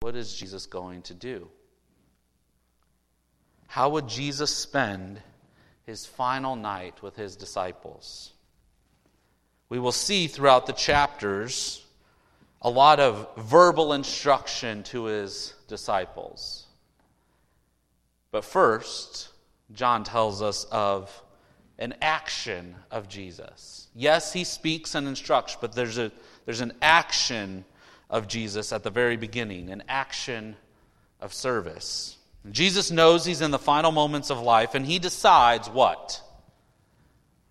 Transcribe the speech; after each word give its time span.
What 0.00 0.16
is 0.16 0.34
Jesus 0.34 0.64
going 0.64 1.02
to 1.02 1.14
do? 1.14 1.48
How 3.66 3.90
would 3.90 4.08
Jesus 4.08 4.50
spend 4.50 5.20
his 5.84 6.06
final 6.06 6.56
night 6.56 7.02
with 7.02 7.16
his 7.16 7.36
disciples? 7.36 8.32
We 9.68 9.78
will 9.78 9.92
see 9.92 10.26
throughout 10.26 10.66
the 10.66 10.72
chapters 10.72 11.84
a 12.62 12.70
lot 12.70 12.98
of 12.98 13.28
verbal 13.36 13.92
instruction 13.92 14.82
to 14.84 15.04
his 15.04 15.54
disciples. 15.68 16.66
But 18.30 18.44
first, 18.44 19.28
John 19.72 20.02
tells 20.02 20.40
us 20.40 20.64
of 20.64 21.22
an 21.78 21.94
action 22.00 22.74
of 22.90 23.08
Jesus. 23.08 23.88
Yes, 23.94 24.32
he 24.32 24.44
speaks 24.44 24.94
and 24.94 25.06
instructs, 25.06 25.56
but 25.60 25.74
there's, 25.74 25.98
a, 25.98 26.10
there's 26.46 26.60
an 26.62 26.72
action 26.80 27.64
of 28.10 28.28
Jesus 28.28 28.72
at 28.72 28.82
the 28.82 28.90
very 28.90 29.16
beginning, 29.16 29.70
an 29.70 29.84
action 29.88 30.56
of 31.20 31.32
service. 31.32 32.18
Jesus 32.50 32.90
knows 32.90 33.24
he's 33.24 33.40
in 33.40 33.50
the 33.50 33.58
final 33.58 33.92
moments 33.92 34.30
of 34.30 34.40
life, 34.40 34.74
and 34.74 34.84
he 34.84 34.98
decides 34.98 35.70
what? 35.70 36.20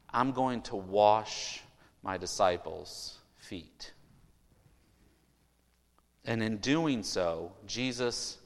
I'm 0.10 0.32
going 0.34 0.62
to 0.64 0.76
wash 0.76 1.62
my 2.04 2.18
disciples' 2.18 3.18
feet. 3.38 3.94
And 6.26 6.44
in 6.44 6.58
doing 6.58 7.04
so, 7.04 7.54
Jesus 7.66 8.38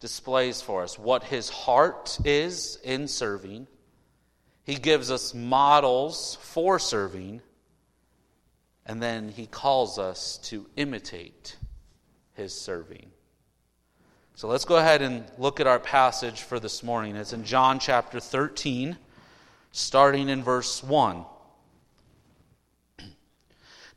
displays 0.00 0.60
for 0.62 0.82
us 0.82 0.98
what 0.98 1.24
his 1.24 1.48
heart 1.48 2.18
is 2.24 2.78
in 2.84 3.08
serving. 3.08 3.66
He 4.64 4.76
gives 4.76 5.10
us 5.10 5.34
models 5.34 6.38
for 6.40 6.78
serving. 6.78 7.40
And 8.84 9.02
then 9.02 9.30
he 9.30 9.46
calls 9.46 9.98
us 9.98 10.38
to 10.44 10.66
imitate 10.76 11.56
his 12.36 12.52
serving. 12.52 13.10
So 14.34 14.48
let's 14.48 14.66
go 14.66 14.76
ahead 14.76 15.00
and 15.00 15.24
look 15.38 15.60
at 15.60 15.66
our 15.66 15.78
passage 15.78 16.42
for 16.42 16.60
this 16.60 16.82
morning. 16.82 17.16
It's 17.16 17.32
in 17.32 17.44
John 17.44 17.78
chapter 17.78 18.20
13, 18.20 18.98
starting 19.72 20.28
in 20.28 20.42
verse 20.42 20.82
1. 20.82 21.24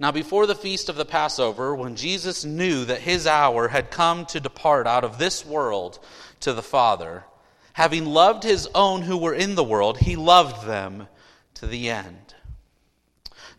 Now, 0.02 0.14
before 0.14 0.48
the 0.48 0.56
feast 0.56 0.88
of 0.88 0.96
the 0.96 1.04
Passover, 1.04 1.76
when 1.76 1.98
Jesus 1.98 2.46
knew 2.46 2.86
that 2.86 3.02
his 3.02 3.28
hour 3.28 3.68
had 3.68 3.92
come 3.92 4.26
to 4.28 4.40
depart 4.40 4.88
out 4.88 5.04
of 5.04 5.18
this 5.18 5.46
world 5.46 6.00
to 6.40 6.54
the 6.54 6.64
Father, 6.64 7.26
having 7.74 8.06
loved 8.06 8.44
his 8.44 8.70
own 8.74 9.02
who 9.02 9.18
were 9.18 9.34
in 9.34 9.56
the 9.56 9.64
world, 9.64 9.98
he 9.98 10.16
loved 10.16 10.66
them 10.66 11.10
to 11.56 11.68
the 11.68 11.90
end. 11.90 12.34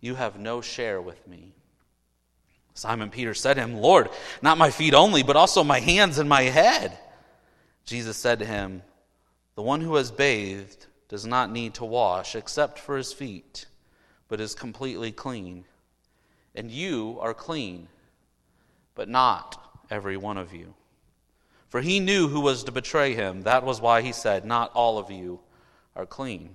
you 0.00 0.14
have 0.14 0.38
no 0.38 0.60
share 0.60 1.00
with 1.00 1.26
me. 1.26 1.54
Simon 2.74 3.10
Peter 3.10 3.34
said 3.34 3.54
to 3.54 3.60
him, 3.60 3.74
Lord, 3.74 4.08
not 4.40 4.58
my 4.58 4.70
feet 4.70 4.94
only, 4.94 5.22
but 5.22 5.36
also 5.36 5.64
my 5.64 5.80
hands 5.80 6.18
and 6.18 6.28
my 6.28 6.42
head. 6.42 6.96
Jesus 7.84 8.16
said 8.16 8.38
to 8.38 8.44
him, 8.44 8.82
the 9.58 9.62
one 9.62 9.80
who 9.80 9.96
has 9.96 10.12
bathed 10.12 10.86
does 11.08 11.26
not 11.26 11.50
need 11.50 11.74
to 11.74 11.84
wash 11.84 12.36
except 12.36 12.78
for 12.78 12.96
his 12.96 13.12
feet, 13.12 13.66
but 14.28 14.40
is 14.40 14.54
completely 14.54 15.10
clean. 15.10 15.64
And 16.54 16.70
you 16.70 17.18
are 17.20 17.34
clean, 17.34 17.88
but 18.94 19.08
not 19.08 19.60
every 19.90 20.16
one 20.16 20.38
of 20.38 20.54
you. 20.54 20.74
For 21.70 21.80
he 21.80 21.98
knew 21.98 22.28
who 22.28 22.38
was 22.38 22.62
to 22.62 22.70
betray 22.70 23.14
him. 23.14 23.42
That 23.42 23.64
was 23.64 23.80
why 23.80 24.00
he 24.02 24.12
said, 24.12 24.44
Not 24.44 24.70
all 24.74 24.96
of 24.96 25.10
you 25.10 25.40
are 25.96 26.06
clean. 26.06 26.54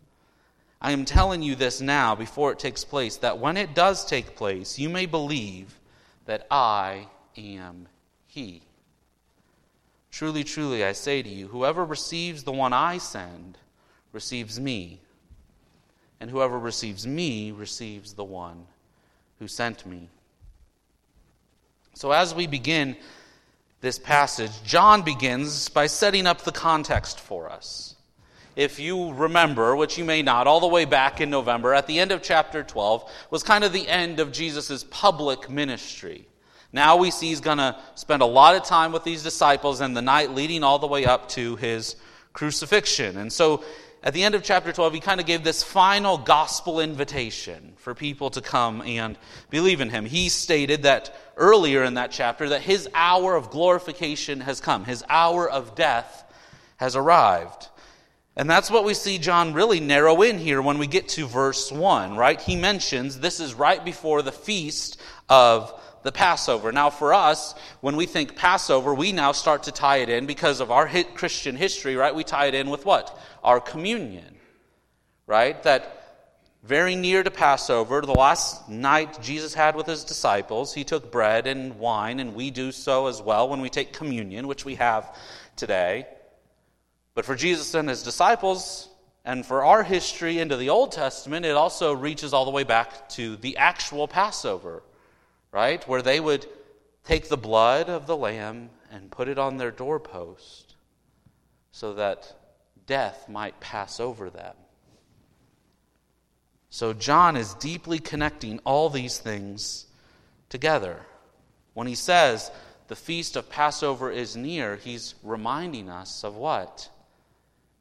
I 0.81 0.91
am 0.91 1.05
telling 1.05 1.43
you 1.43 1.55
this 1.55 1.79
now 1.79 2.15
before 2.15 2.51
it 2.51 2.59
takes 2.59 2.83
place, 2.83 3.17
that 3.17 3.37
when 3.37 3.55
it 3.55 3.75
does 3.75 4.03
take 4.03 4.35
place, 4.35 4.79
you 4.79 4.89
may 4.89 5.05
believe 5.05 5.79
that 6.25 6.47
I 6.49 7.07
am 7.37 7.87
he. 8.25 8.63
Truly, 10.11 10.43
truly, 10.43 10.83
I 10.83 10.93
say 10.93 11.21
to 11.21 11.29
you, 11.29 11.47
whoever 11.47 11.85
receives 11.85 12.43
the 12.43 12.51
one 12.51 12.73
I 12.73 12.97
send 12.97 13.57
receives 14.11 14.59
me, 14.59 14.99
and 16.19 16.29
whoever 16.29 16.57
receives 16.57 17.05
me 17.05 17.51
receives 17.51 18.13
the 18.13 18.23
one 18.23 18.65
who 19.39 19.47
sent 19.47 19.85
me. 19.85 20.09
So, 21.93 22.11
as 22.11 22.33
we 22.33 22.47
begin 22.47 22.97
this 23.81 23.99
passage, 23.99 24.51
John 24.63 25.03
begins 25.03 25.69
by 25.69 25.87
setting 25.87 26.25
up 26.25 26.41
the 26.41 26.51
context 26.51 27.19
for 27.19 27.49
us. 27.49 27.95
If 28.55 28.79
you 28.79 29.13
remember, 29.13 29.75
which 29.75 29.97
you 29.97 30.03
may 30.03 30.21
not, 30.21 30.47
all 30.47 30.59
the 30.59 30.67
way 30.67 30.85
back 30.85 31.21
in 31.21 31.29
November, 31.29 31.73
at 31.73 31.87
the 31.87 31.99
end 31.99 32.11
of 32.11 32.21
chapter 32.21 32.63
12, 32.63 33.09
was 33.29 33.43
kind 33.43 33.63
of 33.63 33.71
the 33.71 33.87
end 33.87 34.19
of 34.19 34.31
Jesus' 34.31 34.83
public 34.89 35.49
ministry. 35.49 36.27
Now 36.73 36.97
we 36.97 37.11
see 37.11 37.27
he's 37.27 37.41
going 37.41 37.57
to 37.57 37.77
spend 37.95 38.21
a 38.21 38.25
lot 38.25 38.55
of 38.55 38.63
time 38.63 38.91
with 38.91 39.03
these 39.03 39.23
disciples 39.23 39.81
and 39.81 39.95
the 39.95 40.01
night 40.01 40.31
leading 40.31 40.63
all 40.63 40.79
the 40.79 40.87
way 40.87 41.05
up 41.05 41.29
to 41.29 41.55
his 41.57 41.95
crucifixion. 42.33 43.17
And 43.17 43.31
so 43.31 43.63
at 44.03 44.13
the 44.13 44.23
end 44.23 44.35
of 44.35 44.43
chapter 44.43 44.71
12, 44.71 44.93
he 44.93 44.99
kind 44.99 45.19
of 45.19 45.27
gave 45.27 45.43
this 45.43 45.63
final 45.63 46.17
gospel 46.17 46.79
invitation 46.79 47.73
for 47.77 47.93
people 47.93 48.29
to 48.31 48.41
come 48.41 48.81
and 48.81 49.17
believe 49.49 49.79
in 49.79 49.89
him. 49.89 50.05
He 50.05 50.29
stated 50.29 50.83
that 50.83 51.15
earlier 51.37 51.83
in 51.83 51.93
that 51.95 52.11
chapter 52.11 52.49
that 52.49 52.61
his 52.61 52.89
hour 52.95 53.35
of 53.35 53.49
glorification 53.51 54.39
has 54.41 54.59
come, 54.59 54.85
his 54.85 55.03
hour 55.07 55.49
of 55.49 55.75
death 55.75 56.23
has 56.77 56.95
arrived. 56.95 57.67
And 58.41 58.49
that's 58.49 58.71
what 58.71 58.85
we 58.85 58.95
see 58.95 59.19
John 59.19 59.53
really 59.53 59.79
narrow 59.79 60.23
in 60.23 60.39
here 60.39 60.63
when 60.63 60.79
we 60.79 60.87
get 60.87 61.09
to 61.09 61.27
verse 61.27 61.71
1, 61.71 62.15
right? 62.15 62.41
He 62.41 62.55
mentions 62.55 63.19
this 63.19 63.39
is 63.39 63.53
right 63.53 63.85
before 63.85 64.23
the 64.23 64.31
feast 64.31 64.99
of 65.29 65.79
the 66.01 66.11
Passover. 66.11 66.71
Now, 66.71 66.89
for 66.89 67.13
us, 67.13 67.53
when 67.81 67.95
we 67.95 68.07
think 68.07 68.35
Passover, 68.35 68.95
we 68.95 69.11
now 69.11 69.31
start 69.31 69.61
to 69.65 69.71
tie 69.71 69.97
it 69.97 70.09
in 70.09 70.25
because 70.25 70.59
of 70.59 70.71
our 70.71 70.89
Christian 71.13 71.55
history, 71.55 71.95
right? 71.95 72.15
We 72.15 72.23
tie 72.23 72.47
it 72.47 72.55
in 72.55 72.71
with 72.71 72.83
what? 72.83 73.15
Our 73.43 73.59
communion, 73.59 74.37
right? 75.27 75.61
That 75.61 76.25
very 76.63 76.95
near 76.95 77.21
to 77.21 77.29
Passover, 77.29 78.01
the 78.01 78.11
last 78.11 78.67
night 78.67 79.21
Jesus 79.21 79.53
had 79.53 79.75
with 79.75 79.85
his 79.85 80.03
disciples, 80.03 80.73
he 80.73 80.83
took 80.83 81.11
bread 81.11 81.45
and 81.45 81.77
wine, 81.77 82.19
and 82.19 82.33
we 82.33 82.49
do 82.49 82.71
so 82.71 83.05
as 83.05 83.21
well 83.21 83.47
when 83.47 83.61
we 83.61 83.69
take 83.69 83.93
communion, 83.93 84.47
which 84.47 84.65
we 84.65 84.73
have 84.73 85.15
today. 85.55 86.07
But 87.13 87.25
for 87.25 87.35
Jesus 87.35 87.73
and 87.73 87.89
his 87.89 88.03
disciples, 88.03 88.89
and 89.23 89.45
for 89.45 89.63
our 89.63 89.83
history 89.83 90.39
into 90.39 90.57
the 90.57 90.69
Old 90.69 90.91
Testament, 90.91 91.45
it 91.45 91.55
also 91.55 91.93
reaches 91.93 92.33
all 92.33 92.45
the 92.45 92.51
way 92.51 92.63
back 92.63 93.09
to 93.09 93.35
the 93.35 93.57
actual 93.57 94.07
Passover, 94.07 94.81
right? 95.51 95.87
Where 95.87 96.01
they 96.01 96.19
would 96.19 96.47
take 97.03 97.29
the 97.29 97.37
blood 97.37 97.89
of 97.89 98.07
the 98.07 98.17
lamb 98.17 98.69
and 98.91 99.11
put 99.11 99.27
it 99.27 99.37
on 99.37 99.57
their 99.57 99.71
doorpost 99.71 100.75
so 101.71 101.93
that 101.93 102.33
death 102.85 103.29
might 103.29 103.59
pass 103.59 103.99
over 103.99 104.29
them. 104.29 104.55
So 106.69 106.93
John 106.93 107.35
is 107.35 107.53
deeply 107.55 107.99
connecting 107.99 108.59
all 108.59 108.89
these 108.89 109.19
things 109.19 109.85
together. 110.49 111.05
When 111.73 111.85
he 111.87 111.95
says 111.95 112.49
the 112.87 112.95
feast 112.95 113.35
of 113.35 113.49
Passover 113.49 114.09
is 114.09 114.35
near, 114.35 114.77
he's 114.77 115.15
reminding 115.21 115.89
us 115.89 116.23
of 116.23 116.35
what? 116.35 116.89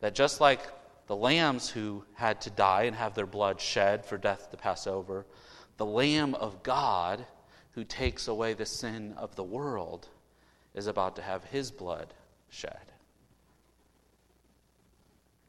That 0.01 0.15
just 0.15 0.41
like 0.41 0.61
the 1.07 1.17
lambs 1.17 1.69
who 1.71 2.05
had 2.15 2.41
to 2.43 2.51
die 2.51 2.85
and 2.85 2.97
have 2.97 3.15
their 3.15 3.27
blood 3.27 3.61
shed 3.61 4.05
for 4.05 4.17
death 4.17 4.51
to 4.51 4.57
pass 4.57 4.87
over, 4.87 5.27
the 5.77 5.87
Lamb 5.87 6.35
of 6.35 6.63
God 6.63 7.25
who 7.73 7.85
takes 7.85 8.29
away 8.29 8.55
the 8.55 8.67
sin 8.67 9.15
of 9.17 9.37
the 9.37 9.45
world 9.45 10.09
is 10.75 10.87
about 10.87 11.17
to 11.17 11.23
have 11.23 11.45
his 11.45 11.71
blood 11.71 12.15
shed. 12.49 12.93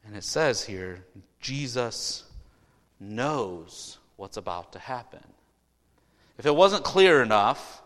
And 0.04 0.16
it 0.16 0.24
says 0.24 0.64
here, 0.64 1.04
Jesus 1.40 2.24
knows 2.98 3.98
what's 4.16 4.36
about 4.36 4.72
to 4.72 4.78
happen. 4.78 5.22
If 6.38 6.46
it 6.46 6.54
wasn't 6.54 6.84
clear 6.84 7.22
enough 7.22 7.82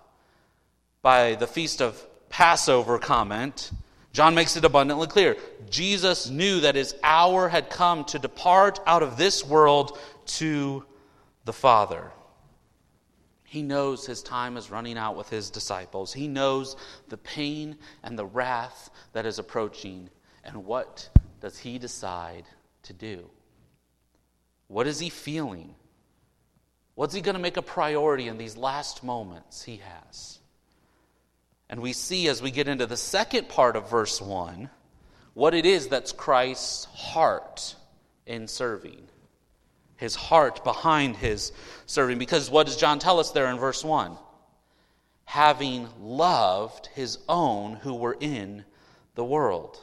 by 1.02 1.34
the 1.34 1.46
Feast 1.46 1.82
of 1.82 2.04
Passover 2.28 2.98
comment, 2.98 3.70
John 4.16 4.34
makes 4.34 4.56
it 4.56 4.64
abundantly 4.64 5.08
clear. 5.08 5.36
Jesus 5.68 6.30
knew 6.30 6.60
that 6.60 6.74
his 6.74 6.94
hour 7.02 7.50
had 7.50 7.68
come 7.68 8.02
to 8.04 8.18
depart 8.18 8.80
out 8.86 9.02
of 9.02 9.18
this 9.18 9.44
world 9.44 9.98
to 10.38 10.86
the 11.44 11.52
Father. 11.52 12.10
He 13.44 13.60
knows 13.60 14.06
his 14.06 14.22
time 14.22 14.56
is 14.56 14.70
running 14.70 14.96
out 14.96 15.16
with 15.16 15.28
his 15.28 15.50
disciples. 15.50 16.14
He 16.14 16.28
knows 16.28 16.76
the 17.10 17.18
pain 17.18 17.76
and 18.02 18.18
the 18.18 18.24
wrath 18.24 18.88
that 19.12 19.26
is 19.26 19.38
approaching. 19.38 20.08
And 20.44 20.64
what 20.64 21.10
does 21.42 21.58
he 21.58 21.78
decide 21.78 22.44
to 22.84 22.94
do? 22.94 23.28
What 24.68 24.86
is 24.86 24.98
he 24.98 25.10
feeling? 25.10 25.74
What's 26.94 27.12
he 27.12 27.20
going 27.20 27.36
to 27.36 27.42
make 27.42 27.58
a 27.58 27.62
priority 27.62 28.28
in 28.28 28.38
these 28.38 28.56
last 28.56 29.04
moments 29.04 29.62
he 29.62 29.82
has? 29.84 30.38
And 31.68 31.80
we 31.80 31.92
see 31.92 32.28
as 32.28 32.40
we 32.40 32.50
get 32.50 32.68
into 32.68 32.86
the 32.86 32.96
second 32.96 33.48
part 33.48 33.76
of 33.76 33.90
verse 33.90 34.20
1 34.20 34.70
what 35.34 35.52
it 35.52 35.66
is 35.66 35.88
that's 35.88 36.12
Christ's 36.12 36.86
heart 36.86 37.74
in 38.24 38.48
serving. 38.48 39.02
His 39.96 40.14
heart 40.14 40.64
behind 40.64 41.16
his 41.16 41.52
serving. 41.84 42.18
Because 42.18 42.50
what 42.50 42.66
does 42.66 42.76
John 42.76 42.98
tell 42.98 43.20
us 43.20 43.32
there 43.32 43.46
in 43.48 43.58
verse 43.58 43.84
1? 43.84 44.16
Having 45.24 45.88
loved 46.00 46.86
his 46.94 47.18
own 47.28 47.74
who 47.74 47.94
were 47.94 48.16
in 48.18 48.64
the 49.14 49.24
world. 49.24 49.78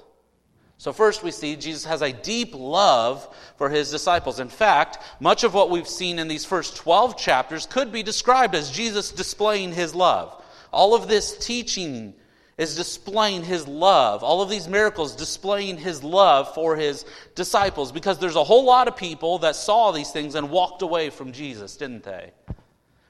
So, 0.78 0.92
first 0.92 1.24
we 1.24 1.32
see 1.32 1.56
Jesus 1.56 1.86
has 1.86 2.02
a 2.02 2.12
deep 2.12 2.54
love 2.54 3.28
for 3.58 3.70
his 3.70 3.92
disciples. 3.92 4.40
In 4.40 4.50
fact, 4.50 4.98
much 5.20 5.44
of 5.44 5.54
what 5.54 5.70
we've 5.70 5.88
seen 5.88 6.20
in 6.20 6.28
these 6.28 6.46
first 6.46 6.76
12 6.78 7.16
chapters 7.18 7.66
could 7.66 7.92
be 7.92 8.04
described 8.04 8.56
as 8.56 8.72
Jesus 8.72 9.12
displaying 9.12 9.72
his 9.72 9.96
love. 9.96 10.43
All 10.74 10.96
of 10.96 11.08
this 11.08 11.38
teaching 11.38 12.14
is 12.58 12.76
displaying 12.76 13.44
his 13.44 13.68
love. 13.68 14.24
All 14.24 14.42
of 14.42 14.50
these 14.50 14.68
miracles 14.68 15.16
displaying 15.16 15.78
his 15.78 16.04
love 16.04 16.54
for 16.54 16.76
his 16.76 17.06
disciples 17.36 17.92
because 17.92 18.20
there's 18.20 18.36
a 18.36 18.44
whole 18.44 18.64
lot 18.64 18.88
of 18.88 18.96
people 18.96 19.40
that 19.40 19.56
saw 19.56 19.92
these 19.92 20.12
things 20.12 20.36
and 20.36 20.50
walked 20.50 20.82
away 20.82 21.10
from 21.10 21.32
Jesus, 21.32 21.78
didn't 21.78 22.04
they? 22.04 22.32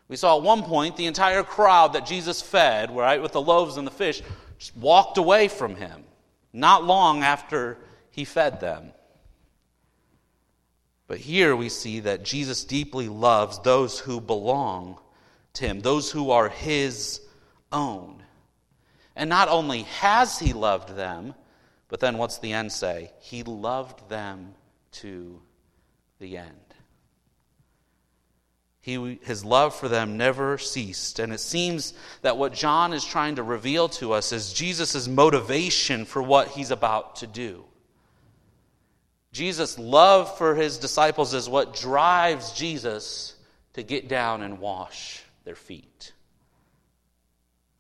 We 0.08 0.16
saw 0.16 0.38
at 0.38 0.44
one 0.44 0.64
point 0.64 0.96
the 0.96 1.08
entire 1.08 1.44
crowd 1.44 1.94
that 1.94 2.06
Jesus 2.06 2.42
fed, 2.42 2.96
right, 2.96 3.22
with 3.22 3.32
the 3.32 3.42
loaves 3.42 3.78
and 3.78 3.88
the 3.88 3.92
fish, 3.92 4.22
just 4.58 4.76
walked 4.78 5.18
away 5.18 5.48
from 5.48 5.76
him 5.76 6.04
not 6.54 6.86
long 6.86 7.24
after 7.24 7.78
he 8.12 8.26
fed 8.26 8.60
them. 8.60 8.92
But 11.08 11.18
here 11.18 11.56
we 11.56 11.70
see 11.70 12.02
that 12.02 12.24
Jesus 12.24 12.64
deeply 12.64 13.10
loves 13.10 13.60
those 13.60 14.00
who 14.00 14.22
belong 14.22 15.00
to 15.54 15.66
him, 15.66 15.82
those 15.82 16.12
who 16.12 16.32
are 16.32 16.50
his 16.50 17.20
own. 17.74 18.24
And 19.16 19.30
not 19.30 19.50
only 19.50 19.84
has 19.84 20.40
he 20.40 20.54
loved 20.54 20.96
them, 20.96 21.34
but 21.90 22.00
then 22.00 22.18
what's 22.18 22.40
the 22.40 22.54
end 22.54 22.72
say? 22.72 23.12
He 23.20 23.44
loved 23.44 24.10
them 24.10 24.54
to 24.94 25.42
the 26.20 26.38
end. 26.38 26.50
He, 28.82 29.20
his 29.24 29.46
love 29.46 29.76
for 29.76 29.88
them 29.88 30.18
never 30.18 30.58
ceased. 30.58 31.20
And 31.20 31.32
it 31.32 31.40
seems 31.40 31.94
that 32.22 32.38
what 32.38 32.54
John 32.54 32.94
is 32.94 33.06
trying 33.06 33.36
to 33.36 33.44
reveal 33.44 33.88
to 33.90 34.14
us 34.14 34.32
is 34.32 34.54
Jesus' 34.54 35.08
motivation 35.08 36.06
for 36.06 36.22
what 36.22 36.50
he's 36.50 36.72
about 36.72 37.18
to 37.18 37.28
do. 37.28 37.64
Jesus' 39.32 39.80
love 39.80 40.38
for 40.38 40.54
his 40.56 40.78
disciples 40.78 41.34
is 41.34 41.50
what 41.50 41.76
drives 41.76 42.54
Jesus 42.54 43.36
to 43.74 43.84
get 43.84 44.08
down 44.08 44.42
and 44.42 44.60
wash 44.60 45.24
their 45.44 45.56
feet. 45.56 46.13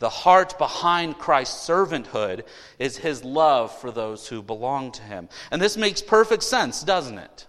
The 0.03 0.09
heart 0.09 0.57
behind 0.57 1.17
Christ's 1.17 1.65
servanthood 1.65 2.43
is 2.77 2.97
his 2.97 3.23
love 3.23 3.73
for 3.79 3.89
those 3.89 4.27
who 4.27 4.41
belong 4.41 4.91
to 4.91 5.01
him. 5.01 5.29
And 5.49 5.61
this 5.61 5.77
makes 5.77 6.01
perfect 6.01 6.43
sense, 6.43 6.83
doesn't 6.83 7.19
it? 7.19 7.47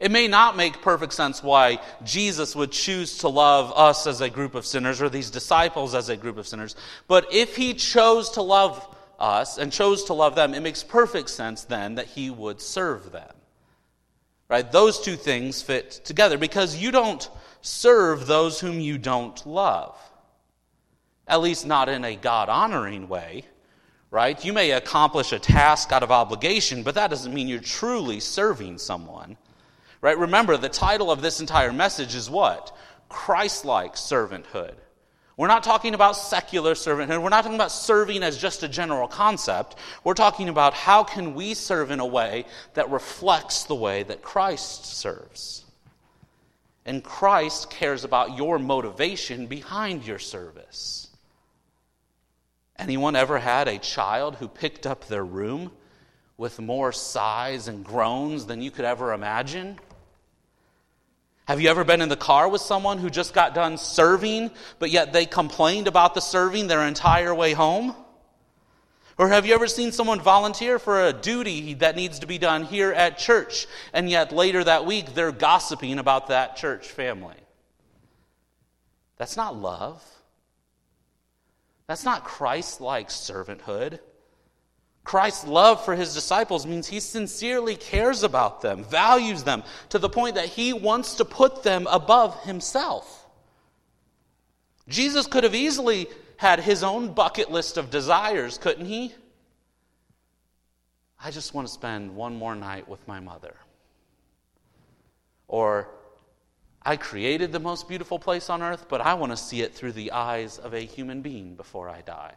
It 0.00 0.10
may 0.10 0.26
not 0.26 0.56
make 0.56 0.82
perfect 0.82 1.12
sense 1.12 1.44
why 1.44 1.78
Jesus 2.02 2.56
would 2.56 2.72
choose 2.72 3.18
to 3.18 3.28
love 3.28 3.72
us 3.76 4.08
as 4.08 4.20
a 4.20 4.28
group 4.28 4.56
of 4.56 4.66
sinners 4.66 5.00
or 5.00 5.08
these 5.08 5.30
disciples 5.30 5.94
as 5.94 6.08
a 6.08 6.16
group 6.16 6.36
of 6.36 6.48
sinners, 6.48 6.74
but 7.06 7.32
if 7.32 7.54
he 7.54 7.74
chose 7.74 8.30
to 8.30 8.42
love 8.42 8.84
us 9.20 9.58
and 9.58 9.72
chose 9.72 10.02
to 10.06 10.12
love 10.12 10.34
them, 10.34 10.54
it 10.54 10.60
makes 10.60 10.82
perfect 10.82 11.30
sense 11.30 11.62
then 11.62 11.94
that 11.94 12.06
he 12.06 12.30
would 12.30 12.60
serve 12.60 13.12
them. 13.12 13.32
Right? 14.48 14.72
Those 14.72 15.00
two 15.00 15.14
things 15.14 15.62
fit 15.62 15.92
together 16.04 16.36
because 16.36 16.74
you 16.74 16.90
don't 16.90 17.30
serve 17.62 18.26
those 18.26 18.58
whom 18.58 18.80
you 18.80 18.98
don't 18.98 19.46
love. 19.46 19.96
At 21.30 21.40
least 21.40 21.66
not 21.66 21.88
in 21.88 22.04
a 22.04 22.16
God 22.16 22.50
honoring 22.50 23.08
way 23.08 23.44
right? 24.10 24.44
You 24.44 24.52
may 24.52 24.72
accomplish 24.72 25.32
a 25.32 25.38
task 25.38 25.92
out 25.92 26.02
of 26.02 26.10
obligation, 26.10 26.82
but 26.82 26.96
that 26.96 27.10
doesn't 27.10 27.32
mean 27.32 27.48
you're 27.48 27.60
truly 27.60 28.20
serving 28.20 28.78
someone. 28.78 29.36
Right? 30.00 30.18
Remember, 30.18 30.56
the 30.56 30.68
title 30.68 31.10
of 31.10 31.22
this 31.22 31.40
entire 31.40 31.72
message 31.72 32.14
is 32.14 32.28
what? 32.28 32.76
Christ 33.08 33.64
like 33.64 33.94
servanthood. 33.94 34.74
We're 35.36 35.46
not 35.46 35.62
talking 35.62 35.94
about 35.94 36.16
secular 36.16 36.74
servanthood. 36.74 37.22
We're 37.22 37.28
not 37.28 37.42
talking 37.42 37.54
about 37.54 37.72
serving 37.72 38.22
as 38.22 38.36
just 38.36 38.62
a 38.62 38.68
general 38.68 39.08
concept. 39.08 39.76
We're 40.04 40.14
talking 40.14 40.48
about 40.48 40.74
how 40.74 41.04
can 41.04 41.34
we 41.34 41.54
serve 41.54 41.90
in 41.90 42.00
a 42.00 42.06
way 42.06 42.44
that 42.74 42.90
reflects 42.90 43.64
the 43.64 43.74
way 43.74 44.02
that 44.02 44.22
Christ 44.22 44.86
serves. 44.86 45.64
And 46.84 47.04
Christ 47.04 47.70
cares 47.70 48.04
about 48.04 48.36
your 48.36 48.58
motivation 48.58 49.46
behind 49.46 50.06
your 50.06 50.18
service. 50.18 51.09
Anyone 52.80 53.14
ever 53.14 53.38
had 53.38 53.68
a 53.68 53.78
child 53.78 54.36
who 54.36 54.48
picked 54.48 54.86
up 54.86 55.06
their 55.06 55.24
room 55.24 55.70
with 56.38 56.58
more 56.58 56.92
sighs 56.92 57.68
and 57.68 57.84
groans 57.84 58.46
than 58.46 58.62
you 58.62 58.70
could 58.70 58.86
ever 58.86 59.12
imagine? 59.12 59.78
Have 61.44 61.60
you 61.60 61.68
ever 61.68 61.84
been 61.84 62.00
in 62.00 62.08
the 62.08 62.16
car 62.16 62.48
with 62.48 62.62
someone 62.62 62.96
who 62.96 63.10
just 63.10 63.34
got 63.34 63.54
done 63.54 63.76
serving, 63.76 64.50
but 64.78 64.90
yet 64.90 65.12
they 65.12 65.26
complained 65.26 65.88
about 65.88 66.14
the 66.14 66.20
serving 66.20 66.68
their 66.68 66.80
entire 66.86 67.34
way 67.34 67.52
home? 67.52 67.94
Or 69.18 69.28
have 69.28 69.44
you 69.44 69.52
ever 69.52 69.66
seen 69.66 69.92
someone 69.92 70.18
volunteer 70.18 70.78
for 70.78 71.04
a 71.04 71.12
duty 71.12 71.74
that 71.74 71.96
needs 71.96 72.20
to 72.20 72.26
be 72.26 72.38
done 72.38 72.64
here 72.64 72.92
at 72.92 73.18
church, 73.18 73.66
and 73.92 74.08
yet 74.08 74.32
later 74.32 74.64
that 74.64 74.86
week 74.86 75.12
they're 75.12 75.32
gossiping 75.32 75.98
about 75.98 76.28
that 76.28 76.56
church 76.56 76.88
family? 76.88 77.36
That's 79.18 79.36
not 79.36 79.54
love. 79.54 80.02
That's 81.90 82.04
not 82.04 82.22
Christ 82.22 82.80
like 82.80 83.08
servanthood. 83.08 83.98
Christ's 85.02 85.44
love 85.44 85.84
for 85.84 85.96
his 85.96 86.14
disciples 86.14 86.64
means 86.64 86.86
he 86.86 87.00
sincerely 87.00 87.74
cares 87.74 88.22
about 88.22 88.60
them, 88.60 88.84
values 88.84 89.42
them, 89.42 89.64
to 89.88 89.98
the 89.98 90.08
point 90.08 90.36
that 90.36 90.44
he 90.44 90.72
wants 90.72 91.16
to 91.16 91.24
put 91.24 91.64
them 91.64 91.88
above 91.90 92.44
himself. 92.44 93.26
Jesus 94.86 95.26
could 95.26 95.42
have 95.42 95.56
easily 95.56 96.06
had 96.36 96.60
his 96.60 96.84
own 96.84 97.12
bucket 97.12 97.50
list 97.50 97.76
of 97.76 97.90
desires, 97.90 98.56
couldn't 98.56 98.86
he? 98.86 99.12
I 101.20 101.32
just 101.32 101.54
want 101.54 101.66
to 101.66 101.74
spend 101.74 102.14
one 102.14 102.36
more 102.36 102.54
night 102.54 102.88
with 102.88 103.04
my 103.08 103.18
mother. 103.18 103.56
Or, 105.48 105.88
I 106.82 106.96
created 106.96 107.52
the 107.52 107.60
most 107.60 107.88
beautiful 107.88 108.18
place 108.18 108.48
on 108.48 108.62
earth, 108.62 108.86
but 108.88 109.00
I 109.00 109.14
want 109.14 109.32
to 109.32 109.36
see 109.36 109.60
it 109.60 109.74
through 109.74 109.92
the 109.92 110.12
eyes 110.12 110.58
of 110.58 110.72
a 110.72 110.80
human 110.80 111.20
being 111.20 111.54
before 111.54 111.88
I 111.88 112.00
die. 112.00 112.34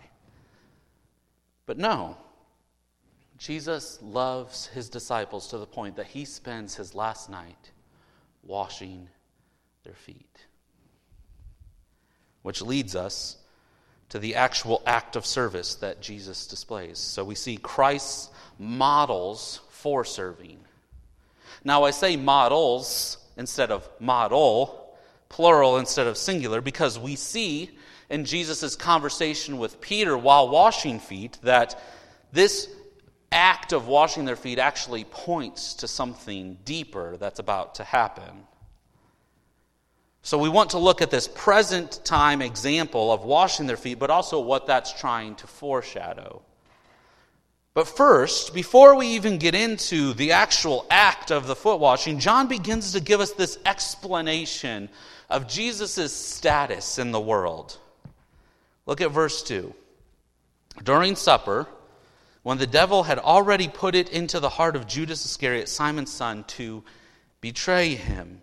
But 1.66 1.78
no, 1.78 2.18
Jesus 3.38 4.00
loves 4.02 4.68
his 4.68 4.90
disciples 4.90 5.48
to 5.48 5.58
the 5.58 5.66
point 5.66 5.96
that 5.96 6.08
he 6.08 6.26
spends 6.26 6.76
his 6.76 6.94
last 6.94 7.30
night 7.30 7.72
washing 8.44 9.08
their 9.84 9.94
feet. 9.94 10.46
Which 12.42 12.62
leads 12.62 12.96
us 12.96 13.38
to 14.10 14.20
the 14.20 14.36
actual 14.36 14.84
act 14.86 15.16
of 15.16 15.26
service 15.26 15.76
that 15.76 16.02
Jesus 16.02 16.48
displays. 16.48 17.00
So 17.00 17.24
we 17.24 17.36
see 17.36 17.56
Christ's 17.58 18.30
models 18.60 19.62
for 19.70 20.04
serving. 20.04 20.60
Now, 21.64 21.84
I 21.84 21.92
say 21.92 22.18
models 22.18 23.18
instead 23.38 23.72
of 23.72 23.88
model, 24.00 24.96
plural 25.30 25.78
instead 25.78 26.08
of 26.08 26.18
singular, 26.18 26.62
because 26.62 27.00
we 27.00 27.16
see 27.16 27.72
in 28.10 28.26
Jesus' 28.26 28.76
conversation 28.76 29.58
with 29.58 29.82
Peter 29.82 30.18
while 30.18 30.50
washing 30.50 31.00
feet 31.00 31.38
that 31.44 31.80
this 32.32 32.70
act 33.32 33.74
of 33.74 33.88
washing 33.88 34.26
their 34.26 34.36
feet 34.36 34.60
actually 34.60 35.04
points 35.04 35.76
to 35.76 35.88
something 35.88 36.58
deeper 36.64 37.18
that's 37.18 37.40
about 37.40 37.76
to 37.76 37.84
happen. 37.84 38.48
So 40.22 40.38
we 40.38 40.48
want 40.48 40.70
to 40.70 40.78
look 40.78 41.02
at 41.02 41.12
this 41.12 41.28
present 41.28 42.00
time 42.06 42.42
example 42.42 43.12
of 43.12 43.26
washing 43.26 43.68
their 43.68 43.76
feet, 43.76 44.00
but 44.00 44.10
also 44.10 44.40
what 44.40 44.68
that's 44.68 44.94
trying 44.94 45.36
to 45.36 45.48
foreshadow. 45.48 46.42
But 47.74 47.88
first, 47.88 48.54
before 48.54 48.96
we 48.96 49.08
even 49.08 49.40
get 49.40 49.56
into 49.56 50.14
the 50.14 50.34
actual 50.34 50.86
act 50.92 51.32
of 51.32 51.48
the 51.48 51.56
foot 51.56 51.80
washing, 51.80 52.20
John 52.20 52.48
begins 52.48 52.94
to 52.94 53.00
give 53.00 53.20
us 53.20 53.32
this 53.32 53.58
explanation 53.66 54.90
of 55.30 55.48
Jesus' 55.48 56.14
status 56.14 57.00
in 57.00 57.12
the 57.12 57.20
world. 57.20 57.78
Look 58.86 59.02
at 59.02 59.10
verse 59.12 59.42
2. 59.42 59.74
During 60.84 61.16
supper, 61.16 61.68
when 62.44 62.60
the 62.60 62.68
devil 62.68 63.04
had 63.04 63.18
already 63.18 63.68
put 63.68 63.96
it 63.96 64.10
into 64.10 64.40
the 64.40 64.50
heart 64.50 64.76
of 64.76 64.86
Judas 64.86 65.26
Iscariot, 65.26 65.68
Simon's 65.68 66.12
son, 66.12 66.44
to 66.50 66.84
betray 67.42 67.96
him. 67.96 68.42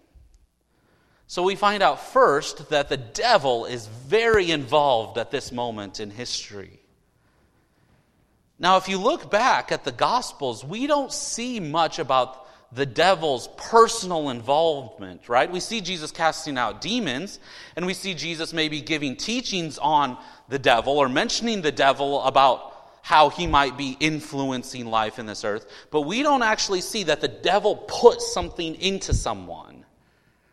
So 1.29 1.45
we 1.45 1.55
find 1.55 1.83
out 1.83 2.01
first 2.01 2.71
that 2.71 2.89
the 2.89 2.97
devil 2.97 3.65
is 3.65 3.87
very 3.87 4.51
involved 4.51 5.19
at 5.19 5.31
this 5.31 5.53
moment 5.53 6.01
in 6.01 6.11
history. 6.11 6.80
Now, 8.61 8.77
if 8.77 8.91
you 8.91 8.99
look 8.99 9.31
back 9.31 9.73
at 9.73 9.85
the 9.85 9.91
Gospels, 9.91 10.63
we 10.63 10.87
don't 10.87 11.11
see 11.11 11.59
much 11.61 11.99
about 11.99 12.47
the 12.73 12.85
devil's 12.85 13.49
personal 13.57 14.29
involvement, 14.29 15.29
right? 15.31 15.51
We 15.51 15.61
see 15.61 15.81
Jesus 15.81 16.13
casting 16.13 16.59
out 16.59 16.83
demons, 16.83 17.41
and 17.75 17.87
we 17.87 17.95
see 17.95 18.13
Jesus 18.13 18.53
maybe 18.53 18.83
giving 18.83 19.17
teachings 19.17 19.79
on 19.79 20.19
the 20.51 20.59
devil 20.59 20.99
or 20.99 21.09
mentioning 21.09 21.63
the 21.63 21.73
devil 21.73 22.23
about 22.23 22.75
how 23.03 23.31
he 23.31 23.47
might 23.47 23.79
be 23.79 23.97
influencing 23.99 24.87
life 24.87 25.19
in 25.19 25.25
this 25.25 25.43
earth. 25.43 25.67
But 25.91 26.03
we 26.03 26.23
don't 26.23 26.43
actually 26.43 26.83
see 26.83 27.05
that 27.05 27.23
the 27.23 27.29
devil 27.29 27.77
put 27.77 28.21
something 28.21 28.75
into 28.75 29.15
someone. 29.15 29.87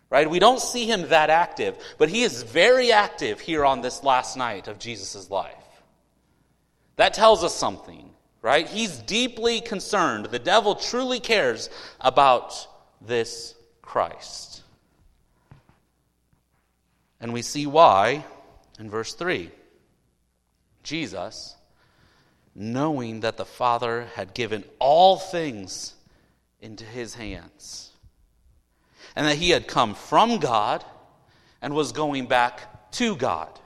Right? 0.09 0.29
We 0.29 0.39
don't 0.39 0.61
see 0.61 0.85
him 0.85 1.09
that 1.09 1.29
active, 1.29 1.77
but 1.97 2.07
he 2.07 2.23
is 2.23 2.43
very 2.43 2.93
active 2.93 3.41
here 3.41 3.65
on 3.65 3.81
this 3.81 4.01
last 4.01 4.37
night 4.37 4.69
of 4.69 4.79
Jesus' 4.79 5.29
life. 5.29 5.66
That 6.97 7.13
tells 7.13 7.43
us 7.43 7.55
something, 7.55 8.09
right? 8.41 8.67
He's 8.67 8.97
deeply 8.97 9.61
concerned. 9.61 10.25
The 10.25 10.39
devil 10.39 10.75
truly 10.75 11.19
cares 11.19 11.69
about 12.01 12.67
this 13.01 13.55
Christ. 13.81 14.63
And 17.21 17.33
we 17.33 17.41
see 17.41 17.65
why 17.65 18.25
in 18.79 18.89
verse 18.89 19.13
3. 19.13 19.49
Jesus, 20.83 21.55
knowing 22.55 23.21
that 23.21 23.37
the 23.37 23.45
Father 23.45 24.07
had 24.15 24.33
given 24.33 24.63
all 24.79 25.17
things 25.17 25.93
into 26.61 26.85
his 26.85 27.15
hands, 27.15 27.91
and 29.15 29.27
that 29.27 29.37
he 29.37 29.49
had 29.49 29.67
come 29.67 29.93
from 29.93 30.39
God 30.39 30.83
and 31.61 31.73
was 31.73 31.91
going 31.91 32.27
back 32.27 32.91
to 32.91 33.15
God. 33.15 33.59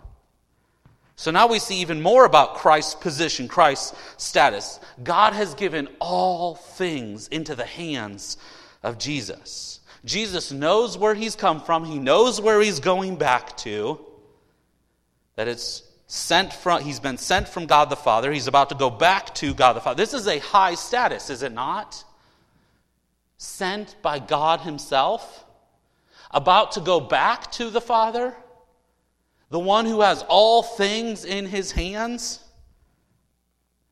So 1.22 1.30
now 1.30 1.46
we 1.46 1.60
see 1.60 1.82
even 1.82 2.02
more 2.02 2.26
about 2.26 2.56
Christ's 2.56 2.96
position, 2.96 3.48
Christ's 3.48 3.94
status. 4.18 4.80
God 5.04 5.34
has 5.34 5.54
given 5.54 5.88
all 6.00 6.56
things 6.56 7.28
into 7.28 7.54
the 7.54 7.66
hands 7.66 8.38
of 8.82 8.98
Jesus. 8.98 9.82
Jesus 10.04 10.52
knows 10.52 10.98
where 10.98 11.14
he's 11.14 11.36
come 11.36 11.62
from, 11.62 11.86
he 11.86 12.00
knows 12.00 12.42
where 12.42 12.60
he's 12.60 12.80
going 12.80 13.18
back 13.18 13.56
to. 13.58 14.00
That 15.36 15.48
it's 15.48 15.84
sent 16.08 16.54
from 16.54 16.82
he's 16.82 17.00
been 17.00 17.18
sent 17.18 17.48
from 17.48 17.68
God 17.68 17.92
the 17.92 17.96
Father, 17.96 18.32
he's 18.32 18.48
about 18.48 18.70
to 18.70 18.76
go 18.76 18.90
back 18.90 19.36
to 19.36 19.54
God 19.54 19.74
the 19.74 19.82
Father. 19.82 19.98
This 19.98 20.16
is 20.16 20.28
a 20.28 20.40
high 20.40 20.74
status, 20.74 21.30
is 21.30 21.44
it 21.44 21.52
not? 21.52 22.04
sent 23.42 23.96
by 24.04 24.20
God 24.20 24.62
Himself, 24.62 25.46
about 26.30 26.74
to 26.74 26.80
go 26.80 27.00
back 27.00 27.52
to 27.54 27.72
the 27.72 27.82
Father, 27.82 28.36
the 29.52 29.60
one 29.60 29.86
who 29.86 30.02
has 30.02 30.24
all 30.28 30.64
things 30.64 31.24
in 31.26 31.46
His 31.46 31.72
hands, 31.74 32.40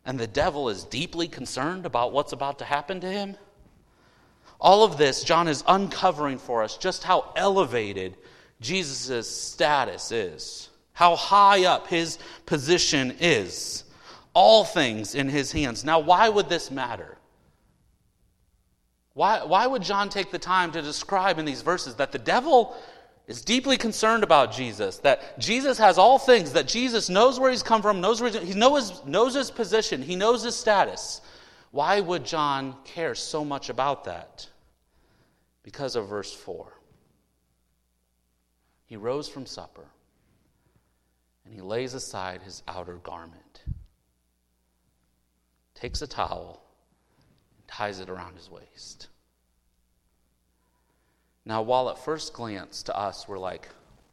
and 0.05 0.17
the 0.17 0.25
devil 0.25 0.69
is 0.69 0.85
deeply 0.85 1.27
concerned 1.27 1.85
about 1.85 2.13
what's 2.13 2.31
about 2.31 2.59
to 2.59 2.65
happen 2.65 3.01
to 3.01 3.11
him. 3.11 3.35
All 4.59 4.83
of 4.83 4.97
this, 4.97 5.23
John 5.23 5.47
is 5.47 5.63
uncovering 5.67 6.37
for 6.37 6.63
us 6.63 6.77
just 6.77 7.03
how 7.03 7.31
elevated 7.35 8.17
Jesus' 8.59 9.29
status 9.29 10.11
is, 10.11 10.69
how 10.93 11.15
high 11.15 11.65
up 11.65 11.87
his 11.87 12.17
position 12.45 13.15
is. 13.19 13.83
All 14.33 14.63
things 14.63 15.15
in 15.15 15.27
his 15.27 15.51
hands. 15.51 15.83
Now, 15.83 15.99
why 15.99 16.29
would 16.29 16.49
this 16.49 16.71
matter? 16.71 17.17
Why, 19.13 19.43
why 19.43 19.67
would 19.67 19.81
John 19.81 20.07
take 20.07 20.31
the 20.31 20.39
time 20.39 20.71
to 20.71 20.81
describe 20.81 21.39
in 21.39 21.45
these 21.45 21.61
verses 21.61 21.95
that 21.95 22.11
the 22.11 22.19
devil 22.19 22.77
is 23.29 23.43
deeply 23.43 23.77
concerned 23.77 24.23
about 24.23 24.51
Jesus, 24.51 24.97
that 24.97 25.39
Jesus 25.39 25.77
has 25.77 25.99
all 25.99 26.17
things, 26.17 26.51
that 26.53 26.67
Jesus 26.67 27.09
knows 27.09 27.39
where 27.39 27.51
he's 27.51 27.61
come 27.61 27.83
from, 27.83 28.01
knows 28.01 28.19
where 28.19 28.31
he 28.31 28.55
knows, 28.55 29.05
knows 29.05 29.35
his 29.35 29.51
position, 29.51 30.01
he 30.01 30.15
knows 30.15 30.41
his 30.41 30.55
status. 30.55 31.21
Why 31.69 31.99
would 31.99 32.25
John 32.25 32.75
care 32.83 33.13
so 33.13 33.45
much 33.45 33.69
about 33.69 34.05
that? 34.05 34.47
Because 35.61 35.95
of 35.95 36.09
verse 36.09 36.33
4. 36.33 36.73
He 38.87 38.97
rose 38.97 39.29
from 39.29 39.45
supper 39.45 39.85
and 41.45 41.53
he 41.53 41.61
lays 41.61 41.93
aside 41.93 42.41
his 42.41 42.63
outer 42.67 42.95
garment, 42.95 43.61
takes 45.75 46.01
a 46.01 46.07
towel, 46.07 46.63
and 47.55 47.67
ties 47.67 47.99
it 47.99 48.09
around 48.09 48.37
his 48.37 48.49
waist. 48.49 49.07
Now, 51.49 51.63
while 51.63 51.89
at 51.89 51.97
first 51.97 52.33
glance 52.33 52.83
to 52.83 52.95
us, 52.95 53.27
we're 53.27 53.39
like, 53.39 53.67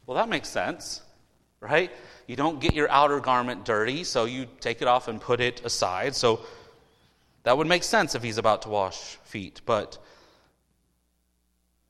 well, 0.07 0.17
that 0.17 0.27
makes 0.27 0.49
sense, 0.49 1.03
right? 1.59 1.91
You 2.25 2.35
don't 2.35 2.59
get 2.59 2.73
your 2.73 2.89
outer 2.89 3.19
garment 3.19 3.63
dirty, 3.63 4.03
so 4.05 4.25
you 4.25 4.47
take 4.59 4.81
it 4.81 4.87
off 4.87 5.07
and 5.07 5.21
put 5.21 5.39
it 5.39 5.63
aside. 5.63 6.15
So 6.15 6.39
that 7.43 7.55
would 7.55 7.67
make 7.67 7.83
sense 7.83 8.15
if 8.15 8.23
he's 8.23 8.39
about 8.39 8.63
to 8.63 8.69
wash 8.69 9.17
feet. 9.23 9.61
But 9.67 9.99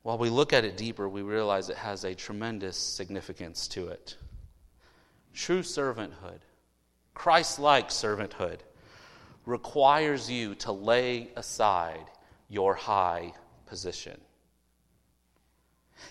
while 0.01 0.17
we 0.17 0.29
look 0.29 0.51
at 0.51 0.65
it 0.65 0.75
deeper, 0.75 1.07
we 1.07 1.21
realize 1.21 1.69
it 1.69 1.77
has 1.77 2.03
a 2.03 2.13
tremendous 2.13 2.75
significance 2.75 3.69
to 3.69 3.87
it. 3.87 4.17
True 5.33 5.61
servanthood, 5.61 6.41
Christ 7.13 7.57
like 7.57 7.87
servanthood, 7.87 8.59
requires 9.45 10.29
you 10.29 10.55
to 10.55 10.73
lay 10.73 11.29
aside 11.37 12.05
your 12.49 12.73
high 12.73 13.31
position. 13.65 14.19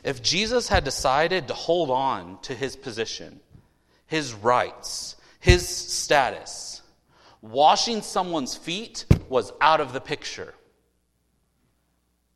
If 0.05 0.23
Jesus 0.23 0.69
had 0.69 0.85
decided 0.85 1.49
to 1.49 1.55
hold 1.55 1.91
on 1.91 2.39
to 2.43 2.55
his 2.55 2.77
position, 2.77 3.41
his 4.07 4.33
rights, 4.35 5.17
his 5.41 5.67
status, 5.67 6.83
washing 7.43 8.03
someone's 8.03 8.57
feet 8.57 9.05
was 9.29 9.53
out 9.61 9.81
of 9.81 9.93
the 9.93 10.01
picture. 10.01 10.55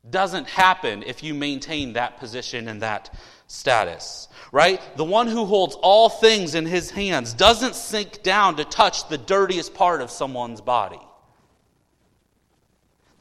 Doesn't 0.09 0.47
happen 0.47 1.03
if 1.03 1.23
you 1.23 1.33
maintain 1.33 1.93
that 1.93 2.17
position 2.17 2.67
and 2.67 2.81
that 2.81 3.13
status, 3.47 4.27
right? 4.51 4.81
The 4.97 5.03
one 5.03 5.27
who 5.27 5.45
holds 5.45 5.75
all 5.75 6.09
things 6.09 6.55
in 6.55 6.65
his 6.65 6.89
hands 6.89 7.33
doesn't 7.33 7.75
sink 7.75 8.23
down 8.23 8.55
to 8.57 8.65
touch 8.65 9.07
the 9.09 9.17
dirtiest 9.17 9.73
part 9.73 10.01
of 10.01 10.09
someone's 10.09 10.61
body. 10.61 10.99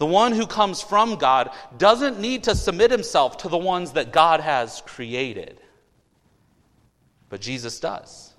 The 0.00 0.06
one 0.06 0.32
who 0.32 0.46
comes 0.46 0.80
from 0.80 1.16
God 1.16 1.50
doesn't 1.76 2.18
need 2.18 2.44
to 2.44 2.54
submit 2.54 2.90
himself 2.90 3.36
to 3.38 3.50
the 3.50 3.58
ones 3.58 3.92
that 3.92 4.12
God 4.12 4.40
has 4.40 4.82
created. 4.86 5.60
But 7.28 7.42
Jesus 7.42 7.78
does. 7.80 8.32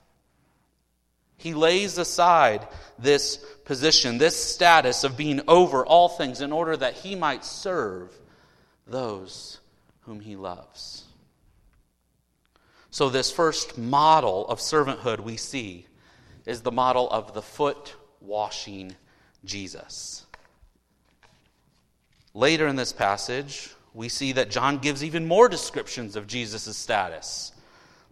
He 1.38 1.54
lays 1.54 2.00
aside 2.00 2.68
this 2.98 3.38
position, 3.64 4.18
this 4.18 4.44
status 4.44 5.04
of 5.04 5.16
being 5.16 5.42
over 5.48 5.86
all 5.86 6.10
things, 6.10 6.42
in 6.42 6.52
order 6.52 6.76
that 6.76 6.96
he 6.96 7.14
might 7.14 7.46
serve 7.46 8.12
those 8.88 9.60
whom 10.02 10.20
he 10.20 10.36
loves. 10.36 11.04
So, 12.90 13.08
this 13.08 13.32
first 13.32 13.78
model 13.78 14.48
of 14.48 14.58
servanthood 14.58 15.20
we 15.20 15.38
see 15.38 15.86
is 16.48 16.62
the 16.62 16.72
model 16.72 17.08
of 17.08 17.36
the 17.36 17.44
foot 17.44 17.94
washing 18.20 18.96
Jesus. 19.46 20.26
Later 22.34 22.68
in 22.68 22.76
this 22.76 22.94
passage, 22.94 23.70
we 23.94 24.10
see 24.10 24.34
that 24.34 24.50
John 24.50 24.78
gives 24.78 25.04
even 25.04 25.28
more 25.28 25.50
descriptions 25.50 26.16
of 26.16 26.28
Jesus' 26.28 26.78
status. 26.78 27.52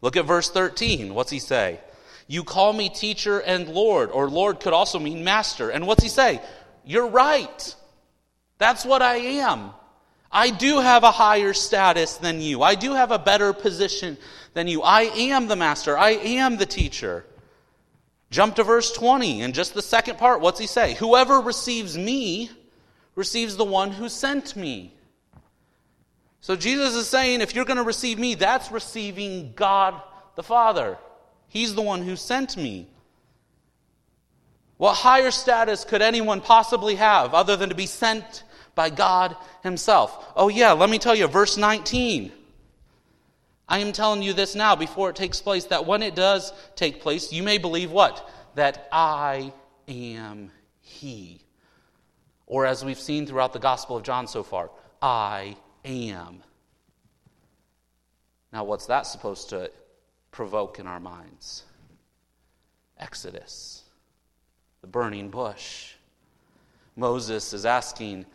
Look 0.02 0.18
at 0.18 0.26
verse 0.26 0.50
13. 0.50 1.14
What's 1.14 1.32
he 1.32 1.40
say? 1.40 1.80
You 2.28 2.44
call 2.44 2.74
me 2.74 2.90
teacher 2.90 3.40
and 3.40 3.68
Lord, 3.70 4.12
or 4.12 4.30
Lord 4.30 4.60
could 4.60 4.74
also 4.74 5.00
mean 5.00 5.24
master. 5.24 5.70
And 5.70 5.88
what's 5.88 6.04
he 6.04 6.10
say? 6.10 6.42
You're 6.86 7.08
right. 7.08 7.76
That's 8.58 8.86
what 8.86 9.02
I 9.02 9.16
am. 9.16 9.72
I 10.32 10.52
do 10.52 10.80
have 10.80 11.04
a 11.04 11.12
higher 11.12 11.54
status 11.54 12.18
than 12.18 12.40
you. 12.40 12.62
I 12.62 12.76
do 12.76 12.94
have 12.94 13.12
a 13.12 13.18
better 13.18 13.52
position 13.52 14.18
than 14.54 14.68
you. 14.68 14.84
I 14.84 15.04
am 15.04 15.48
the 15.48 15.56
master. 15.56 15.98
I 15.98 16.12
am 16.12 16.58
the 16.58 16.66
teacher. 16.66 17.26
Jump 18.30 18.56
to 18.56 18.64
verse 18.64 18.92
20 18.92 19.42
and 19.42 19.56
just 19.56 19.74
the 19.74 19.82
second 19.82 20.20
part. 20.20 20.42
What's 20.42 20.60
he 20.60 20.68
say? 20.68 20.94
Whoever 20.96 21.40
receives 21.40 21.98
me 21.98 22.52
receives 23.20 23.58
the 23.58 23.66
one 23.66 23.92
who 23.92 24.08
sent 24.08 24.56
me. 24.56 24.94
So 26.40 26.56
Jesus 26.56 26.96
is 26.96 27.06
saying 27.06 27.42
if 27.42 27.54
you're 27.54 27.66
going 27.66 27.76
to 27.76 27.84
receive 27.84 28.18
me, 28.18 28.36
that's 28.36 28.72
receiving 28.72 29.52
God 29.58 30.02
the 30.36 30.42
Father. 30.42 30.98
He's 31.50 31.76
the 31.76 31.82
one 31.82 32.02
who 32.02 32.16
sent 32.16 32.56
me. 32.56 32.88
What 34.78 34.94
higher 34.94 35.32
status 35.32 35.84
could 35.84 36.02
anyone 36.02 36.40
possibly 36.40 36.96
have 36.96 37.34
other 37.34 37.58
than 37.58 37.68
to 37.68 37.76
be 37.76 37.88
sent 37.88 38.44
by 38.74 38.90
God 38.90 39.36
Himself? 39.64 40.32
Oh, 40.38 40.48
yeah, 40.48 40.72
let 40.72 40.90
me 40.90 40.98
tell 40.98 41.14
you, 41.14 41.28
verse 41.28 41.58
19. 41.58 42.32
I 43.68 43.80
am 43.80 43.92
telling 43.92 44.22
you 44.22 44.32
this 44.32 44.56
now 44.56 44.78
before 44.78 45.10
it 45.10 45.18
takes 45.18 45.42
place, 45.42 45.66
that 45.66 45.86
when 45.86 46.04
it 46.04 46.16
does 46.16 46.54
take 46.78 47.02
place, 47.02 47.34
you 47.34 47.44
may 47.44 47.58
believe 47.58 47.92
what? 47.92 48.30
That 48.56 48.88
I 48.94 49.52
am 49.90 50.52
He. 50.80 51.42
Or 52.50 52.66
as 52.66 52.84
we've 52.84 53.00
seen 53.00 53.26
throughout 53.26 53.54
the 53.54 53.60
Gospel 53.60 53.96
of 53.96 54.04
John 54.04 54.28
so 54.28 54.44
far, 54.44 54.70
I 55.02 55.56
am. 55.86 56.44
Now, 58.52 58.66
what's 58.66 58.88
that 58.88 59.04
supposed 59.04 59.50
to 59.52 59.72
provoke 60.32 60.80
in 60.80 60.88
our 60.88 61.00
minds? 61.00 61.64
Exodus 62.98 63.84
the 64.82 64.88
burning 64.88 65.30
bush. 65.30 65.94
Moses 66.96 67.54
is 67.54 67.66
asking 67.66 68.26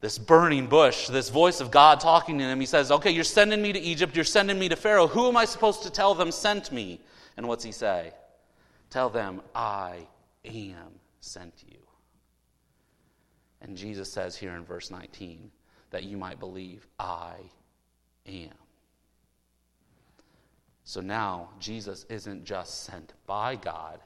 this 0.00 0.18
burning 0.18 0.66
bush, 0.66 1.08
this 1.08 1.28
voice 1.28 1.60
of 1.60 1.70
God 1.70 2.00
talking 2.00 2.38
to 2.38 2.44
him. 2.44 2.60
He 2.60 2.66
says, 2.66 2.90
Okay, 2.90 3.10
you're 3.10 3.24
sending 3.24 3.60
me 3.60 3.72
to 3.72 3.78
Egypt, 3.78 4.16
you're 4.16 4.24
sending 4.24 4.58
me 4.58 4.68
to 4.68 4.76
Pharaoh. 4.76 5.06
Who 5.06 5.28
am 5.28 5.36
I 5.36 5.44
supposed 5.44 5.82
to 5.82 5.90
tell 5.90 6.14
them 6.14 6.32
sent 6.32 6.72
me? 6.72 7.00
And 7.36 7.46
what's 7.46 7.64
he 7.64 7.72
say? 7.72 8.12
Tell 8.88 9.08
them, 9.08 9.40
I 9.54 10.06
am 10.44 10.98
sent 11.20 11.52
you. 11.68 11.69
And 13.62 13.76
Jesus 13.76 14.12
says 14.12 14.36
here 14.36 14.52
in 14.52 14.64
verse 14.64 14.90
19 14.90 15.50
that 15.90 16.04
you 16.04 16.16
might 16.16 16.40
believe, 16.40 16.86
I 16.98 17.34
am. 18.26 18.50
So 20.84 21.00
now, 21.00 21.50
Jesus 21.60 22.04
isn't 22.08 22.44
just 22.44 22.84
sent 22.84 23.12
by 23.26 23.56
God, 23.56 24.00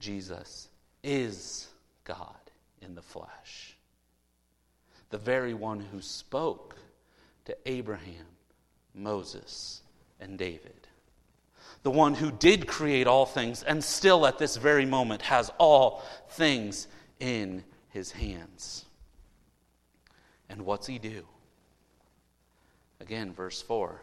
Jesus 0.00 0.68
is 1.02 1.68
God 2.04 2.34
in 2.82 2.94
the 2.94 3.02
flesh. 3.02 3.76
The 5.10 5.18
very 5.18 5.54
one 5.54 5.80
who 5.80 6.00
spoke 6.00 6.76
to 7.44 7.56
Abraham, 7.66 8.26
Moses, 8.94 9.82
and 10.18 10.38
David. 10.38 10.88
The 11.82 11.90
one 11.90 12.14
who 12.14 12.32
did 12.32 12.66
create 12.66 13.06
all 13.06 13.26
things 13.26 13.62
and 13.62 13.84
still 13.84 14.26
at 14.26 14.38
this 14.38 14.56
very 14.56 14.86
moment 14.86 15.22
has 15.22 15.52
all 15.58 16.02
things 16.30 16.88
in 17.20 17.62
his 17.90 18.10
hands. 18.10 18.86
And 20.48 20.64
what's 20.64 20.86
he 20.86 20.98
do? 20.98 21.26
Again, 23.00 23.32
verse 23.32 23.60
4 23.62 24.00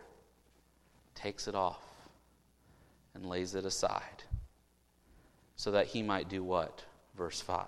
takes 1.16 1.48
it 1.48 1.56
off 1.56 1.84
and 3.14 3.26
lays 3.26 3.56
it 3.56 3.66
aside 3.66 4.24
so 5.56 5.72
that 5.72 5.88
he 5.88 6.02
might 6.02 6.30
do 6.30 6.44
what? 6.44 6.84
verse 7.16 7.42
5. 7.42 7.68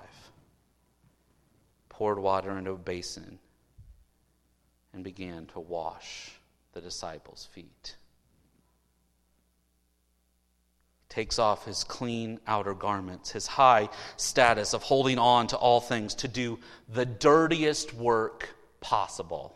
Poured 1.90 2.20
water 2.20 2.58
into 2.58 2.72
a 2.72 2.78
basin 2.78 3.40
and 4.94 5.04
began 5.04 5.46
to 5.48 5.60
wash 5.60 6.32
the 6.74 6.82
disciples' 6.82 7.48
feet. 7.52 7.98
Takes 11.10 11.38
off 11.38 11.66
his 11.66 11.84
clean 11.84 12.40
outer 12.48 12.74
garments, 12.74 13.32
his 13.32 13.46
high 13.46 13.90
status 14.18 14.74
of 14.74 14.82
holding 14.82 15.20
on 15.20 15.46
to 15.48 15.58
all 15.58 15.80
things 15.80 16.16
to 16.16 16.28
do 16.28 16.58
the 16.90 17.06
dirtiest 17.06 17.94
work 17.94 18.50
possible. 18.84 19.56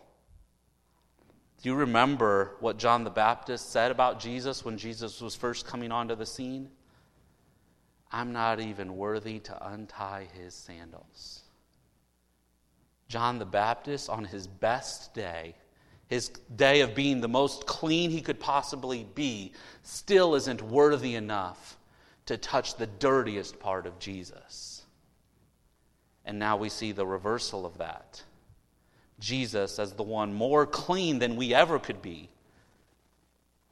Do 1.62 1.70
you 1.70 1.76
remember 1.76 2.56
what 2.62 2.78
John 2.78 3.04
the 3.04 3.10
Baptist 3.10 3.72
said 3.72 3.92
about 3.92 4.20
Jesus 4.20 4.64
when 4.64 4.78
Jesus 4.78 5.22
was 5.22 5.36
first 5.36 5.68
coming 5.68 5.92
onto 5.92 6.16
the 6.16 6.26
scene? 6.26 6.70
I'm 8.12 8.32
not 8.32 8.60
even 8.60 8.96
worthy 8.96 9.40
to 9.40 9.68
untie 9.70 10.28
his 10.34 10.56
sandals. 10.56 11.42
John 13.10 13.38
the 13.38 13.46
Baptist, 13.46 14.10
on 14.10 14.24
his 14.24 14.48
best 14.48 15.14
day, 15.14 15.56
his 16.08 16.30
day 16.56 16.82
of 16.82 16.96
being 16.96 17.20
the 17.20 17.28
most 17.28 17.66
clean 17.66 18.10
he 18.10 18.22
could 18.22 18.40
possibly 18.40 19.06
be, 19.16 19.52
still 19.84 20.36
isn't 20.36 20.62
worthy 20.62 21.16
enough 21.16 21.78
to 22.28 22.38
touch 22.38 22.76
the 22.76 22.88
dirtiest 22.88 23.60
part 23.60 23.86
of 23.86 24.00
Jesus. 24.00 24.84
And 26.24 26.40
now 26.40 26.56
we 26.56 26.70
see 26.70 26.94
the 26.94 27.06
reversal 27.06 27.66
of 27.66 27.78
that. 27.78 28.22
Jesus, 29.20 29.80
as 29.80 29.94
the 29.94 30.04
one 30.04 30.34
more 30.34 30.66
clean 30.66 31.20
than 31.20 31.36
we 31.36 31.54
ever 31.54 31.80
could 31.80 32.02
be, 32.02 32.30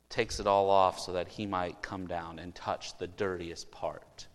takes 0.10 0.39
it 0.39 0.47
all 0.47 0.69
off 0.69 0.99
so 0.99 1.13
that 1.13 1.27
he 1.27 1.45
might 1.45 1.81
come 1.81 2.08
down 2.08 2.39
and 2.39 2.55
touch 2.55 2.97
the 2.97 3.08
dirtiest 3.08 3.69
part 3.71 4.27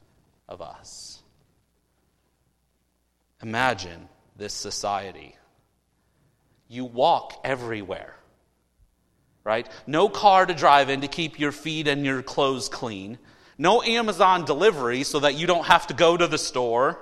of 0.48 0.60
us. 0.60 1.22
Imagine 3.42 4.08
this 4.36 4.52
society. 4.52 5.36
You 6.68 6.84
walk 6.84 7.40
everywhere, 7.42 8.14
right? 9.42 9.68
No 9.86 10.08
car 10.08 10.46
to 10.46 10.54
drive 10.54 10.90
in 10.90 11.00
to 11.00 11.08
keep 11.08 11.40
your 11.40 11.52
feet 11.52 11.88
and 11.88 12.04
your 12.04 12.22
clothes 12.22 12.68
clean. 12.68 13.18
No 13.58 13.82
Amazon 13.82 14.44
delivery 14.44 15.02
so 15.02 15.20
that 15.20 15.34
you 15.34 15.46
don't 15.46 15.66
have 15.66 15.86
to 15.88 15.94
go 15.94 16.16
to 16.16 16.26
the 16.26 16.38
store. 16.38 17.00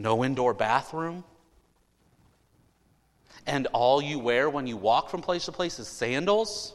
No 0.00 0.24
indoor 0.24 0.54
bathroom 0.54 1.24
and 3.46 3.66
all 3.74 4.00
you 4.00 4.18
wear 4.18 4.48
when 4.48 4.66
you 4.66 4.78
walk 4.78 5.10
from 5.10 5.20
place 5.20 5.44
to 5.44 5.52
place 5.52 5.78
is 5.78 5.88
sandals? 5.88 6.74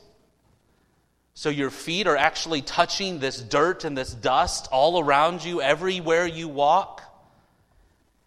So 1.34 1.50
your 1.50 1.72
feet 1.72 2.06
are 2.06 2.16
actually 2.16 2.62
touching 2.62 3.18
this 3.18 3.42
dirt 3.42 3.84
and 3.84 3.98
this 3.98 4.14
dust 4.14 4.68
all 4.72 5.00
around 5.00 5.44
you 5.44 5.60
everywhere 5.60 6.28
you 6.28 6.48
walk? 6.48 7.02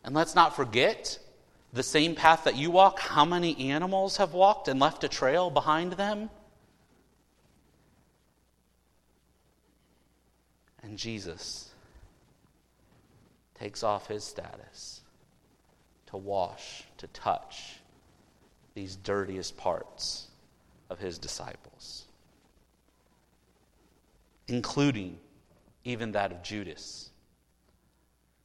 And 0.03 0.17
let's 0.17 0.35
not 0.35 0.57
forget 0.57 1.17
the 1.73 1.85
same 1.85 2.17
path 2.17 2.43
that 2.45 2.57
you 2.57 2.73
walk, 2.73 2.99
how 2.99 3.25
many 3.25 3.71
animals 3.71 4.17
have 4.17 4.33
walked 4.33 4.67
and 4.67 4.81
left 4.81 5.05
a 5.05 5.09
trail 5.09 5.49
behind 5.49 5.93
them? 5.93 6.29
And 10.83 10.99
Jesus 10.99 11.68
takes 13.59 13.83
off 13.83 14.07
his 14.07 14.25
status 14.25 15.01
to 16.07 16.17
wash, 16.17 16.85
to 16.99 17.07
touch 17.09 17.77
these 18.75 18.97
dirtiest 18.97 19.57
parts 19.57 20.29
of 20.89 20.99
his 20.99 21.19
disciples, 21.19 22.05
including 24.47 25.19
even 25.85 26.13
that 26.13 26.33
of 26.33 26.43
Judas, 26.43 27.11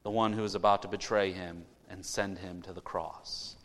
the 0.03 0.09
one 0.09 0.33
who 0.33 0.43
is 0.43 0.55
about 0.55 0.81
to 0.81 0.87
betray 0.87 1.31
him 1.31 1.65
and 1.89 2.05
send 2.05 2.39
him 2.39 2.61
to 2.63 2.73
the 2.73 2.81
cross. 2.81 3.55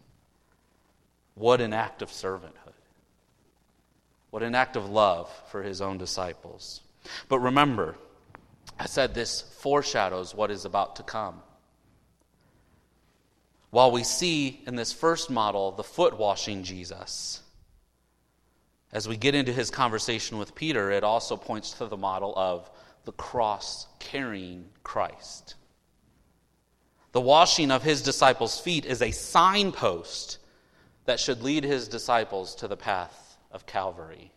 What 1.34 1.61
an 1.61 1.72
act 1.72 2.02
of 2.02 2.11
servanthood. 2.11 2.74
What 4.30 4.42
an 4.42 4.54
act 4.54 4.76
of 4.76 4.90
love 4.90 5.30
for 5.50 5.62
his 5.62 5.80
own 5.80 5.96
disciples. 5.98 6.82
But 7.28 7.38
remember, 7.38 7.96
I 8.78 8.86
said 8.86 9.14
this 9.14 9.42
foreshadows 9.42 10.34
what 10.34 10.50
is 10.50 10.64
about 10.64 10.96
to 10.96 11.02
come. 11.02 11.42
While 13.70 13.90
we 13.90 14.04
see 14.04 14.62
in 14.66 14.76
this 14.76 14.92
first 14.92 15.30
model 15.30 15.72
the 15.72 15.82
foot 15.82 16.16
washing 16.16 16.62
Jesus, 16.62 17.42
as 18.92 19.06
we 19.06 19.16
get 19.16 19.34
into 19.34 19.52
his 19.52 19.70
conversation 19.70 20.38
with 20.38 20.54
Peter, 20.54 20.90
it 20.90 21.04
also 21.04 21.36
points 21.36 21.72
to 21.72 21.86
the 21.86 21.96
model 21.96 22.32
of 22.36 22.70
the 23.04 23.12
cross 23.12 23.86
carrying 23.98 24.64
Christ. 24.82 25.54
The 27.12 27.20
washing 27.20 27.70
of 27.70 27.82
his 27.82 28.02
disciples' 28.02 28.60
feet 28.60 28.86
is 28.86 29.02
a 29.02 29.10
signpost 29.10 30.38
that 31.04 31.20
should 31.20 31.42
lead 31.42 31.64
his 31.64 31.88
disciples 31.88 32.54
to 32.56 32.68
the 32.68 32.76
path 32.76 33.36
of 33.50 33.66
Calvary. 33.66 34.30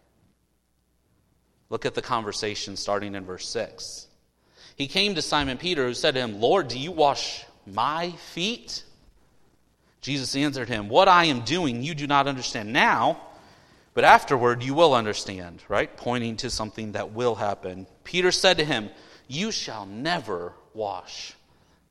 Look 1.69 1.85
at 1.85 1.93
the 1.93 2.01
conversation 2.01 2.75
starting 2.75 3.15
in 3.15 3.25
verse 3.25 3.47
6. 3.47 4.07
He 4.81 4.87
came 4.87 5.13
to 5.13 5.21
Simon 5.21 5.59
Peter, 5.59 5.85
who 5.85 5.93
said 5.93 6.15
to 6.15 6.21
him, 6.21 6.41
Lord, 6.41 6.67
do 6.67 6.79
you 6.79 6.91
wash 6.91 7.45
my 7.67 8.09
feet? 8.33 8.83
Jesus 10.01 10.35
answered 10.35 10.69
him, 10.69 10.89
What 10.89 11.07
I 11.07 11.25
am 11.25 11.41
doing 11.41 11.83
you 11.83 11.93
do 11.93 12.07
not 12.07 12.27
understand 12.27 12.73
now, 12.73 13.21
but 13.93 14.05
afterward 14.05 14.63
you 14.63 14.73
will 14.73 14.95
understand, 14.95 15.61
right? 15.69 15.95
Pointing 15.95 16.37
to 16.37 16.49
something 16.49 16.93
that 16.93 17.11
will 17.11 17.35
happen. 17.35 17.85
Peter 18.03 18.31
said 18.31 18.57
to 18.57 18.65
him, 18.65 18.89
You 19.27 19.51
shall 19.51 19.85
never 19.85 20.53
wash 20.73 21.35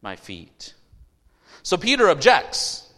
my 0.03 0.17
feet. 0.17 0.75
So 1.63 1.77
Peter 1.77 2.09
objects. 2.09 2.93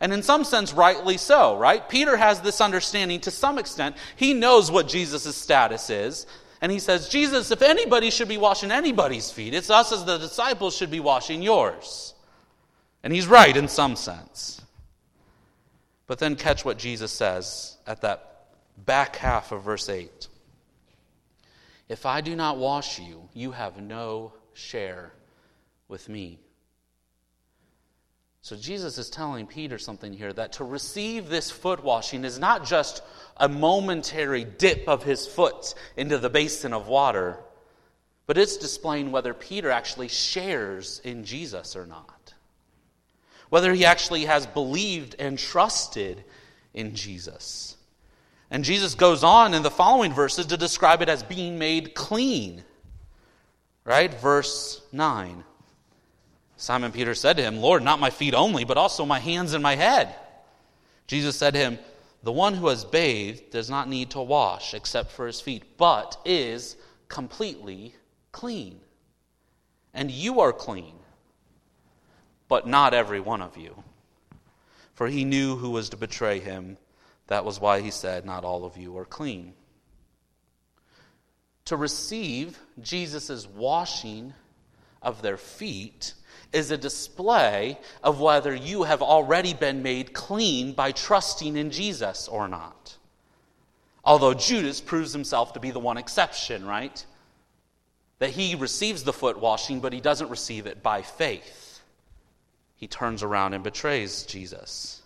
And 0.00 0.12
in 0.12 0.24
some 0.24 0.42
sense, 0.42 0.72
rightly 0.72 1.18
so, 1.18 1.56
right? 1.56 1.88
Peter 1.88 2.16
has 2.16 2.40
this 2.40 2.60
understanding 2.60 3.20
to 3.20 3.30
some 3.30 3.58
extent. 3.58 3.94
He 4.16 4.34
knows 4.34 4.72
what 4.72 4.88
Jesus' 4.88 5.36
status 5.36 5.88
is. 5.88 6.26
And 6.64 6.72
he 6.72 6.78
says, 6.78 7.10
Jesus, 7.10 7.50
if 7.50 7.60
anybody 7.60 8.08
should 8.08 8.26
be 8.26 8.38
washing 8.38 8.70
anybody's 8.70 9.30
feet, 9.30 9.52
it's 9.52 9.68
us 9.68 9.92
as 9.92 10.06
the 10.06 10.16
disciples 10.16 10.74
should 10.74 10.90
be 10.90 10.98
washing 10.98 11.42
yours. 11.42 12.14
And 13.02 13.12
he's 13.12 13.26
right 13.26 13.54
in 13.54 13.68
some 13.68 13.96
sense. 13.96 14.62
But 16.06 16.20
then 16.20 16.36
catch 16.36 16.64
what 16.64 16.78
Jesus 16.78 17.12
says 17.12 17.76
at 17.86 18.00
that 18.00 18.46
back 18.78 19.16
half 19.16 19.52
of 19.52 19.62
verse 19.62 19.90
8. 19.90 20.26
If 21.90 22.06
I 22.06 22.22
do 22.22 22.34
not 22.34 22.56
wash 22.56 22.98
you, 22.98 23.28
you 23.34 23.50
have 23.50 23.78
no 23.78 24.32
share 24.54 25.12
with 25.88 26.08
me. 26.08 26.38
So 28.44 28.56
Jesus 28.56 28.98
is 28.98 29.08
telling 29.08 29.46
Peter 29.46 29.78
something 29.78 30.12
here 30.12 30.30
that 30.30 30.52
to 30.52 30.64
receive 30.64 31.30
this 31.30 31.50
foot 31.50 31.82
washing 31.82 32.26
is 32.26 32.38
not 32.38 32.66
just 32.66 33.02
a 33.38 33.48
momentary 33.48 34.44
dip 34.44 34.86
of 34.86 35.02
his 35.02 35.26
foot 35.26 35.74
into 35.96 36.18
the 36.18 36.28
basin 36.28 36.74
of 36.74 36.86
water, 36.86 37.38
but 38.26 38.36
it's 38.36 38.58
displaying 38.58 39.12
whether 39.12 39.32
Peter 39.32 39.70
actually 39.70 40.08
shares 40.08 41.00
in 41.04 41.24
Jesus 41.24 41.74
or 41.74 41.86
not. 41.86 42.34
Whether 43.48 43.72
he 43.72 43.86
actually 43.86 44.26
has 44.26 44.46
believed 44.46 45.16
and 45.18 45.38
trusted 45.38 46.22
in 46.74 46.94
Jesus. 46.94 47.78
And 48.50 48.62
Jesus 48.62 48.94
goes 48.94 49.24
on 49.24 49.54
in 49.54 49.62
the 49.62 49.70
following 49.70 50.12
verses 50.12 50.44
to 50.48 50.58
describe 50.58 51.00
it 51.00 51.08
as 51.08 51.22
being 51.22 51.58
made 51.58 51.94
clean. 51.94 52.62
Right? 53.86 54.12
Verse 54.12 54.82
9. 54.92 55.44
Simon 56.64 56.92
Peter 56.92 57.14
said 57.14 57.36
to 57.36 57.42
him, 57.42 57.58
Lord, 57.58 57.82
not 57.82 58.00
my 58.00 58.08
feet 58.08 58.32
only, 58.32 58.64
but 58.64 58.78
also 58.78 59.04
my 59.04 59.18
hands 59.18 59.52
and 59.52 59.62
my 59.62 59.76
head. 59.76 60.14
Jesus 61.06 61.36
said 61.36 61.52
to 61.52 61.60
him, 61.60 61.78
The 62.22 62.32
one 62.32 62.54
who 62.54 62.68
has 62.68 62.86
bathed 62.86 63.50
does 63.50 63.68
not 63.68 63.86
need 63.86 64.12
to 64.12 64.22
wash 64.22 64.72
except 64.72 65.12
for 65.12 65.26
his 65.26 65.42
feet, 65.42 65.76
but 65.76 66.16
is 66.24 66.76
completely 67.06 67.94
clean. 68.32 68.80
And 69.92 70.10
you 70.10 70.40
are 70.40 70.54
clean, 70.54 70.94
but 72.48 72.66
not 72.66 72.94
every 72.94 73.20
one 73.20 73.42
of 73.42 73.58
you. 73.58 73.84
For 74.94 75.06
he 75.06 75.26
knew 75.26 75.56
who 75.56 75.68
was 75.68 75.90
to 75.90 75.98
betray 75.98 76.40
him. 76.40 76.78
That 77.26 77.44
was 77.44 77.60
why 77.60 77.82
he 77.82 77.90
said, 77.90 78.24
Not 78.24 78.42
all 78.42 78.64
of 78.64 78.78
you 78.78 78.96
are 78.96 79.04
clean. 79.04 79.52
To 81.66 81.76
receive 81.76 82.58
Jesus' 82.80 83.46
washing 83.46 84.32
of 85.02 85.20
their 85.20 85.36
feet 85.36 86.14
is 86.54 86.70
a 86.70 86.78
display 86.78 87.78
of 88.02 88.20
whether 88.20 88.54
you 88.54 88.84
have 88.84 89.02
already 89.02 89.52
been 89.52 89.82
made 89.82 90.12
clean 90.12 90.72
by 90.72 90.92
trusting 90.92 91.56
in 91.56 91.70
Jesus 91.70 92.28
or 92.28 92.48
not. 92.48 92.96
Although 94.04 94.34
Judas 94.34 94.80
proves 94.80 95.12
himself 95.12 95.54
to 95.54 95.60
be 95.60 95.70
the 95.70 95.80
one 95.80 95.96
exception, 95.96 96.64
right? 96.66 97.04
That 98.18 98.30
he 98.30 98.54
receives 98.54 99.02
the 99.02 99.12
foot 99.12 99.40
washing, 99.40 99.80
but 99.80 99.92
he 99.92 100.00
doesn't 100.00 100.30
receive 100.30 100.66
it 100.66 100.82
by 100.82 101.02
faith. 101.02 101.82
He 102.76 102.86
turns 102.86 103.22
around 103.22 103.54
and 103.54 103.64
betrays 103.64 104.24
Jesus. 104.24 105.02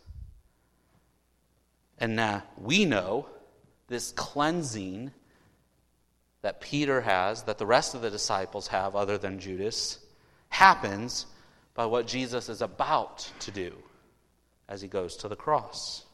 And 1.98 2.16
now 2.16 2.42
we 2.56 2.84
know 2.84 3.26
this 3.88 4.12
cleansing 4.12 5.12
that 6.42 6.60
Peter 6.60 7.00
has, 7.00 7.42
that 7.44 7.58
the 7.58 7.66
rest 7.66 7.94
of 7.94 8.02
the 8.02 8.10
disciples 8.10 8.68
have, 8.68 8.94
other 8.94 9.18
than 9.18 9.40
Judas, 9.40 9.98
happens 10.50 11.26
by 11.78 11.86
what 11.86 12.08
Jesus 12.08 12.48
is 12.48 12.60
about 12.60 13.30
to 13.38 13.52
do 13.52 13.72
as 14.68 14.82
he 14.82 14.88
goes 14.88 15.14
to 15.18 15.28
the 15.28 15.36
cross. 15.36 16.04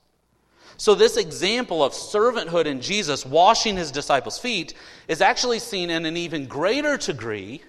So, 0.77 0.95
this 0.95 1.17
example 1.17 1.83
of 1.83 1.95
servanthood 1.95 2.67
in 2.67 2.83
Jesus 2.83 3.25
washing 3.25 3.79
his 3.79 3.91
disciples' 3.91 4.39
feet 4.39 4.75
is 5.09 5.23
actually 5.23 5.61
seen 5.61 5.89
in 5.89 6.05
an 6.05 6.19
even 6.19 6.49
greater 6.49 6.99
degree 6.99 7.63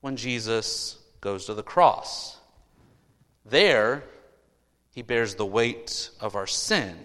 when 0.00 0.16
Jesus 0.16 0.96
goes 1.20 1.44
to 1.44 1.52
the 1.52 1.62
cross. 1.62 2.38
There, 3.44 4.02
he 4.94 5.02
bears 5.02 5.34
the 5.34 5.44
weight 5.44 6.08
of 6.20 6.34
our 6.34 6.46
sin 6.46 7.04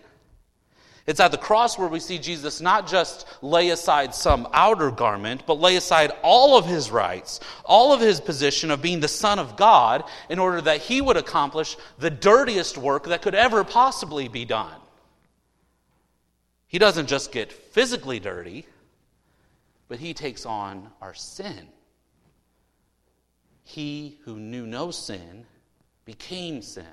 it's 1.09 1.19
at 1.19 1.31
the 1.31 1.39
cross 1.39 1.75
where 1.75 1.87
we 1.87 1.99
see 1.99 2.19
Jesus 2.19 2.61
not 2.61 2.87
just 2.87 3.25
lay 3.41 3.71
aside 3.71 4.13
some 4.13 4.47
outer 4.53 4.91
garment, 4.91 5.41
but 5.47 5.59
lay 5.59 5.75
aside 5.75 6.11
all 6.21 6.55
of 6.55 6.67
his 6.67 6.91
rights, 6.91 7.39
all 7.65 7.93
of 7.93 7.99
his 7.99 8.21
position 8.21 8.69
of 8.69 8.83
being 8.83 8.99
the 8.99 9.07
Son 9.07 9.39
of 9.39 9.57
God, 9.57 10.03
in 10.29 10.37
order 10.37 10.61
that 10.61 10.81
he 10.81 11.01
would 11.01 11.17
accomplish 11.17 11.77
the 11.97 12.11
dirtiest 12.11 12.77
work 12.77 13.05
that 13.05 13.23
could 13.23 13.33
ever 13.33 13.63
possibly 13.63 14.27
be 14.27 14.45
done. 14.45 14.79
He 16.67 16.77
doesn't 16.77 17.07
just 17.07 17.31
get 17.31 17.51
physically 17.51 18.19
dirty, 18.19 18.67
but 19.87 19.97
he 19.97 20.13
takes 20.13 20.45
on 20.45 20.91
our 21.01 21.15
sin. 21.15 21.69
He 23.63 24.19
who 24.25 24.35
knew 24.37 24.67
no 24.67 24.91
sin 24.91 25.47
became 26.05 26.61
sin. 26.61 26.85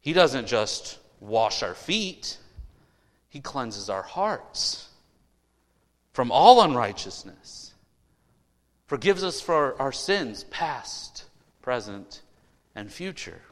He 0.00 0.14
doesn't 0.14 0.46
just 0.46 0.99
wash 1.20 1.62
our 1.62 1.74
feet, 1.74 2.38
He 3.28 3.40
cleanses 3.40 3.88
our 3.88 4.02
hearts 4.02 4.88
from 6.12 6.32
all 6.32 6.62
unrighteousness, 6.62 7.74
forgives 8.86 9.22
us 9.22 9.40
for 9.40 9.80
our 9.80 9.92
sins, 9.92 10.44
past, 10.44 11.24
present, 11.62 12.22
and 12.74 12.90
future. 12.90 13.42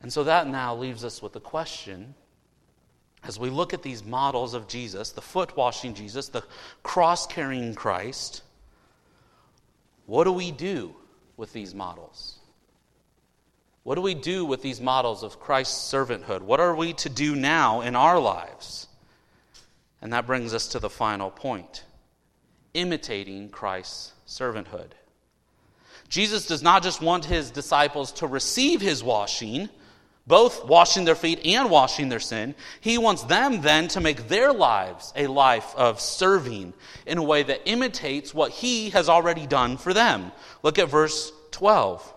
And 0.00 0.12
so 0.12 0.24
that 0.24 0.46
now 0.46 0.74
leaves 0.76 1.04
us 1.04 1.20
with 1.20 1.32
the 1.32 1.40
question 1.40 2.14
as 3.24 3.38
we 3.38 3.50
look 3.50 3.74
at 3.74 3.82
these 3.82 4.04
models 4.04 4.54
of 4.54 4.68
Jesus, 4.68 5.10
the 5.10 5.20
foot 5.20 5.56
washing 5.56 5.92
Jesus, 5.94 6.28
the 6.28 6.44
cross 6.82 7.26
carrying 7.26 7.74
Christ, 7.74 8.42
what 10.06 10.24
do 10.24 10.32
we 10.32 10.50
do 10.50 10.94
with 11.36 11.52
these 11.52 11.74
models? 11.74 12.37
What 13.88 13.94
do 13.94 14.02
we 14.02 14.12
do 14.12 14.44
with 14.44 14.60
these 14.60 14.82
models 14.82 15.22
of 15.22 15.40
Christ's 15.40 15.90
servanthood? 15.90 16.42
What 16.42 16.60
are 16.60 16.76
we 16.76 16.92
to 16.92 17.08
do 17.08 17.34
now 17.34 17.80
in 17.80 17.96
our 17.96 18.18
lives? 18.18 18.86
And 20.02 20.12
that 20.12 20.26
brings 20.26 20.52
us 20.52 20.68
to 20.68 20.78
the 20.78 20.90
final 20.90 21.30
point 21.30 21.84
imitating 22.74 23.48
Christ's 23.48 24.12
servanthood. 24.26 24.90
Jesus 26.10 26.46
does 26.46 26.62
not 26.62 26.82
just 26.82 27.00
want 27.00 27.24
his 27.24 27.50
disciples 27.50 28.12
to 28.12 28.26
receive 28.26 28.82
his 28.82 29.02
washing, 29.02 29.70
both 30.26 30.66
washing 30.66 31.06
their 31.06 31.14
feet 31.14 31.40
and 31.46 31.70
washing 31.70 32.10
their 32.10 32.20
sin. 32.20 32.54
He 32.82 32.98
wants 32.98 33.22
them 33.22 33.62
then 33.62 33.88
to 33.88 34.02
make 34.02 34.28
their 34.28 34.52
lives 34.52 35.14
a 35.16 35.28
life 35.28 35.74
of 35.76 35.98
serving 35.98 36.74
in 37.06 37.16
a 37.16 37.22
way 37.22 37.42
that 37.42 37.62
imitates 37.64 38.34
what 38.34 38.52
he 38.52 38.90
has 38.90 39.08
already 39.08 39.46
done 39.46 39.78
for 39.78 39.94
them. 39.94 40.30
Look 40.62 40.78
at 40.78 40.90
verse 40.90 41.32
12. 41.52 42.16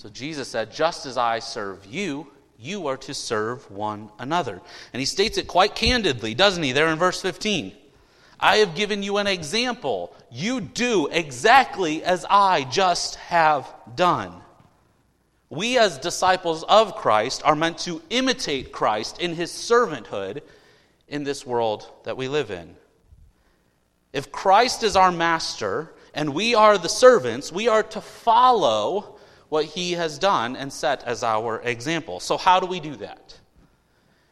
So 0.00 0.08
Jesus 0.08 0.48
said, 0.48 0.72
Just 0.72 1.04
as 1.04 1.18
I 1.18 1.40
serve 1.40 1.84
you, 1.84 2.26
you 2.58 2.86
are 2.86 2.96
to 2.96 3.12
serve 3.12 3.70
one 3.70 4.08
another. 4.18 4.58
And 4.94 5.00
he 5.00 5.04
states 5.04 5.36
it 5.36 5.46
quite 5.46 5.74
candidly, 5.74 6.32
doesn't 6.32 6.62
he, 6.62 6.72
there 6.72 6.88
in 6.88 6.98
verse 6.98 7.20
15? 7.20 7.72
I 8.40 8.56
have 8.56 8.74
given 8.74 9.02
you 9.02 9.18
an 9.18 9.26
example. 9.26 10.16
You 10.30 10.62
do 10.62 11.08
exactly 11.08 12.02
as 12.02 12.24
I 12.30 12.64
just 12.64 13.16
have 13.16 13.70
done. 13.94 14.32
We, 15.50 15.76
as 15.76 15.98
disciples 15.98 16.62
of 16.62 16.96
Christ, 16.96 17.42
are 17.44 17.54
meant 17.54 17.76
to 17.80 18.00
imitate 18.08 18.72
Christ 18.72 19.20
in 19.20 19.34
his 19.34 19.52
servanthood 19.52 20.40
in 21.08 21.24
this 21.24 21.44
world 21.44 21.86
that 22.04 22.16
we 22.16 22.26
live 22.26 22.50
in. 22.50 22.74
If 24.14 24.32
Christ 24.32 24.82
is 24.82 24.96
our 24.96 25.12
master 25.12 25.92
and 26.14 26.32
we 26.32 26.54
are 26.54 26.78
the 26.78 26.88
servants, 26.88 27.52
we 27.52 27.68
are 27.68 27.82
to 27.82 28.00
follow 28.00 29.18
what 29.50 29.66
he 29.66 29.92
has 29.92 30.18
done 30.18 30.56
and 30.56 30.72
set 30.72 31.04
as 31.04 31.22
our 31.22 31.60
example. 31.60 32.20
So, 32.20 32.38
how 32.38 32.60
do 32.60 32.66
we 32.66 32.80
do 32.80 32.96
that? 32.96 33.38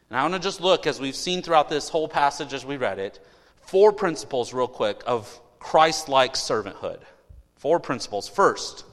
And 0.09 0.19
I 0.19 0.23
want 0.23 0.35
to 0.35 0.41
just 0.41 0.63
look, 0.63 0.87
as 0.87 0.99
we've 0.99 1.15
seen 1.15 1.43
throughout 1.43 1.69
this 1.69 1.91
whole 1.91 2.09
passage 2.09 2.55
as 2.55 2.65
we 2.65 2.79
read 2.79 2.99
it, 2.99 3.19
four 3.61 3.93
principles, 3.93 4.55
real 4.55 4.69
quick, 4.69 5.03
of 5.07 5.41
Christ 5.59 6.09
like 6.09 6.35
servanthood. 6.35 7.01
Four 7.57 7.81
principles. 7.81 8.29
First, 8.29 8.85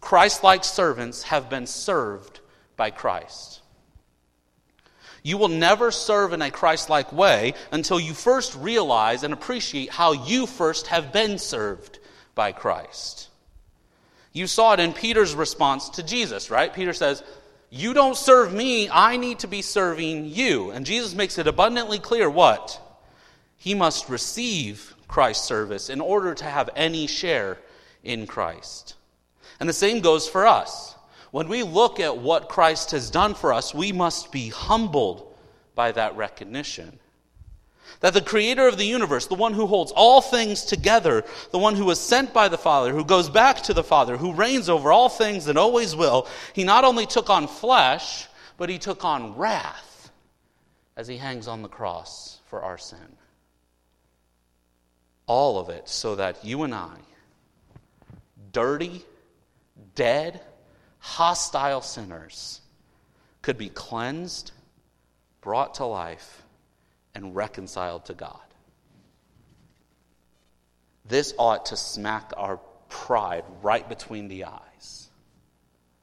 Christ 0.00 0.42
like 0.42 0.64
servants 0.64 1.22
have 1.24 1.48
been 1.48 1.66
served 1.66 2.40
by 2.76 2.90
Christ. 2.90 3.60
You 5.22 5.38
will 5.38 5.48
never 5.48 5.90
serve 5.90 6.32
in 6.32 6.42
a 6.42 6.50
Christ 6.50 6.90
like 6.90 7.12
way 7.12 7.54
until 7.70 8.00
you 8.00 8.12
first 8.12 8.56
realize 8.56 9.22
and 9.22 9.32
appreciate 9.32 9.90
how 9.90 10.12
you 10.12 10.46
first 10.46 10.88
have 10.88 11.12
been 11.12 11.38
served 11.38 11.98
by 12.34 12.52
Christ. 12.52 13.28
You 14.34 14.48
saw 14.48 14.74
it 14.74 14.80
in 14.80 14.92
Peter's 14.92 15.34
response 15.34 15.88
to 15.90 16.02
Jesus, 16.02 16.50
right? 16.50 16.74
Peter 16.74 16.92
says, 16.92 17.22
You 17.70 17.94
don't 17.94 18.16
serve 18.16 18.52
me, 18.52 18.90
I 18.90 19.16
need 19.16 19.38
to 19.38 19.46
be 19.46 19.62
serving 19.62 20.26
you. 20.26 20.72
And 20.72 20.84
Jesus 20.84 21.14
makes 21.14 21.38
it 21.38 21.46
abundantly 21.46 22.00
clear 22.00 22.28
what? 22.28 22.80
He 23.56 23.74
must 23.74 24.10
receive 24.10 24.94
Christ's 25.06 25.46
service 25.46 25.88
in 25.88 26.00
order 26.00 26.34
to 26.34 26.44
have 26.44 26.68
any 26.74 27.06
share 27.06 27.58
in 28.02 28.26
Christ. 28.26 28.96
And 29.60 29.68
the 29.68 29.72
same 29.72 30.00
goes 30.00 30.28
for 30.28 30.46
us. 30.46 30.96
When 31.30 31.48
we 31.48 31.62
look 31.62 32.00
at 32.00 32.18
what 32.18 32.48
Christ 32.48 32.90
has 32.90 33.10
done 33.10 33.34
for 33.34 33.52
us, 33.52 33.72
we 33.72 33.92
must 33.92 34.32
be 34.32 34.48
humbled 34.48 35.32
by 35.76 35.92
that 35.92 36.16
recognition. 36.16 36.98
That 38.04 38.12
the 38.12 38.20
creator 38.20 38.68
of 38.68 38.76
the 38.76 38.84
universe, 38.84 39.28
the 39.28 39.34
one 39.34 39.54
who 39.54 39.66
holds 39.66 39.90
all 39.90 40.20
things 40.20 40.66
together, 40.66 41.24
the 41.52 41.58
one 41.58 41.74
who 41.74 41.86
was 41.86 41.98
sent 41.98 42.34
by 42.34 42.48
the 42.48 42.58
Father, 42.58 42.92
who 42.92 43.02
goes 43.02 43.30
back 43.30 43.62
to 43.62 43.72
the 43.72 43.82
Father, 43.82 44.18
who 44.18 44.34
reigns 44.34 44.68
over 44.68 44.92
all 44.92 45.08
things 45.08 45.48
and 45.48 45.56
always 45.56 45.96
will, 45.96 46.28
he 46.52 46.64
not 46.64 46.84
only 46.84 47.06
took 47.06 47.30
on 47.30 47.48
flesh, 47.48 48.26
but 48.58 48.68
he 48.68 48.76
took 48.76 49.06
on 49.06 49.38
wrath 49.38 50.12
as 50.98 51.08
he 51.08 51.16
hangs 51.16 51.48
on 51.48 51.62
the 51.62 51.68
cross 51.68 52.40
for 52.44 52.60
our 52.60 52.76
sin. 52.76 53.16
All 55.26 55.58
of 55.58 55.70
it 55.70 55.88
so 55.88 56.16
that 56.16 56.44
you 56.44 56.64
and 56.64 56.74
I, 56.74 56.98
dirty, 58.52 59.02
dead, 59.94 60.42
hostile 60.98 61.80
sinners, 61.80 62.60
could 63.40 63.56
be 63.56 63.70
cleansed, 63.70 64.52
brought 65.40 65.76
to 65.76 65.86
life, 65.86 66.43
and 67.14 67.34
reconciled 67.34 68.06
to 68.06 68.14
God. 68.14 68.40
This 71.06 71.34
ought 71.38 71.66
to 71.66 71.76
smack 71.76 72.32
our 72.36 72.58
pride 72.88 73.44
right 73.62 73.88
between 73.88 74.28
the 74.28 74.44
eyes, 74.44 75.08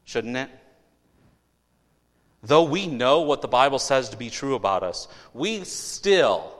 shouldn't 0.03 0.37
it? 0.37 0.49
Though 2.43 2.63
we 2.63 2.87
know 2.87 3.21
what 3.21 3.41
the 3.41 3.47
Bible 3.47 3.79
says 3.79 4.09
to 4.09 4.17
be 4.17 4.29
true 4.29 4.55
about 4.55 4.83
us, 4.83 5.07
we 5.33 5.63
still, 5.63 6.51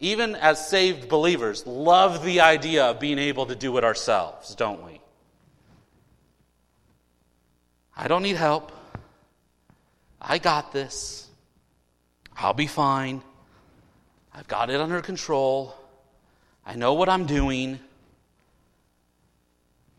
even 0.00 0.34
as 0.34 0.66
saved 0.66 1.08
believers, 1.08 1.66
love 1.66 2.24
the 2.24 2.40
idea 2.40 2.86
of 2.86 3.00
being 3.00 3.18
able 3.18 3.46
to 3.46 3.54
do 3.54 3.76
it 3.76 3.84
ourselves, 3.84 4.54
don't 4.54 4.84
we? 4.84 5.00
I 7.96 8.08
don't 8.08 8.22
need 8.22 8.36
help. 8.36 8.72
I 10.20 10.38
got 10.38 10.72
this. 10.72 11.28
I'll 12.36 12.52
be 12.54 12.66
fine. 12.66 13.22
I've 14.36 14.48
got 14.48 14.68
it 14.68 14.78
under 14.80 15.00
control. 15.00 15.74
I 16.64 16.74
know 16.74 16.92
what 16.92 17.08
I'm 17.08 17.24
doing. 17.24 17.80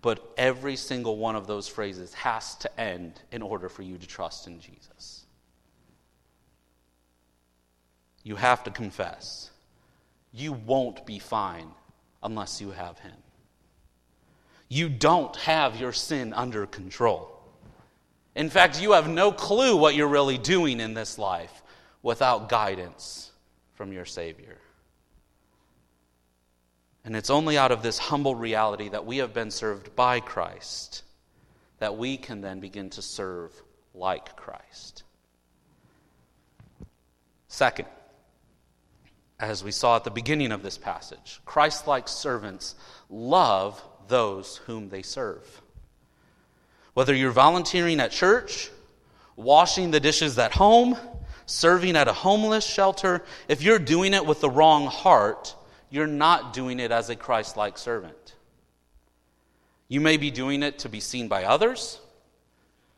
But 0.01 0.31
every 0.37 0.75
single 0.75 1.17
one 1.17 1.35
of 1.35 1.47
those 1.47 1.67
phrases 1.67 2.13
has 2.13 2.55
to 2.57 2.79
end 2.79 3.19
in 3.31 3.41
order 3.41 3.67
for 3.67 3.81
you 3.81 3.97
to 3.97 4.07
trust 4.07 4.45
in 4.45 4.59
Jesus. 4.59 5.25
You 8.23 8.35
have 8.35 8.63
to 8.65 8.71
confess. 8.71 9.49
You 10.31 10.53
won't 10.53 11.03
be 11.05 11.17
fine 11.17 11.71
unless 12.21 12.61
you 12.61 12.71
have 12.71 12.99
Him. 12.99 13.13
You 14.69 14.87
don't 14.87 15.35
have 15.37 15.79
your 15.79 15.93
sin 15.93 16.33
under 16.33 16.67
control. 16.67 17.33
In 18.35 18.51
fact, 18.51 18.79
you 18.79 18.91
have 18.91 19.09
no 19.09 19.31
clue 19.31 19.75
what 19.75 19.95
you're 19.95 20.07
really 20.07 20.37
doing 20.37 20.79
in 20.79 20.93
this 20.93 21.17
life 21.17 21.63
without 22.03 22.49
guidance 22.49 23.26
from 23.77 23.93
your 23.93 24.05
Savior. 24.05 24.57
And 27.05 27.15
it's 27.15 27.29
only 27.29 27.57
out 27.57 27.71
of 27.71 27.83
this 27.83 27.97
humble 27.97 28.35
reality 28.35 28.89
that 28.89 29.05
we 29.05 29.17
have 29.17 29.33
been 29.33 29.51
served 29.51 29.95
by 29.95 30.19
Christ 30.19 31.03
that 31.79 31.95
we 31.95 32.17
can 32.17 32.41
then 32.41 32.59
begin 32.59 32.89
to 32.89 33.01
serve 33.03 33.53
like 33.93 34.35
Christ. 34.35 35.03
Second, 37.47 37.87
as 39.39 39.63
we 39.63 39.71
saw 39.71 39.95
at 39.95 40.03
the 40.03 40.11
beginning 40.11 40.51
of 40.51 40.63
this 40.63 40.77
passage, 40.77 41.39
Christ 41.45 41.87
like 41.87 42.07
servants 42.07 42.73
love 43.09 43.81
those 44.07 44.57
whom 44.65 44.89
they 44.89 45.03
serve. 45.03 45.61
Whether 46.95 47.13
you're 47.13 47.31
volunteering 47.31 47.99
at 47.99 48.11
church, 48.11 48.71
washing 49.35 49.91
the 49.91 49.99
dishes 49.99 50.39
at 50.39 50.53
home, 50.53 50.97
serving 51.47 51.95
at 51.95 52.07
a 52.07 52.13
homeless 52.13 52.65
shelter, 52.65 53.23
if 53.47 53.63
you're 53.63 53.79
doing 53.79 54.13
it 54.13 54.25
with 54.25 54.41
the 54.41 54.49
wrong 54.49 54.85
heart, 54.85 55.55
you're 55.89 56.05
not 56.05 56.53
doing 56.53 56.79
it 56.79 56.91
as 56.91 57.09
a 57.09 57.15
Christ 57.15 57.57
like 57.57 57.77
servant. 57.77 58.35
You 59.87 60.01
may 60.01 60.17
be 60.17 60.29
doing 60.29 60.61
it 60.61 60.79
to 60.79 60.89
be 60.89 60.99
seen 60.99 61.29
by 61.29 61.45
others, 61.45 61.99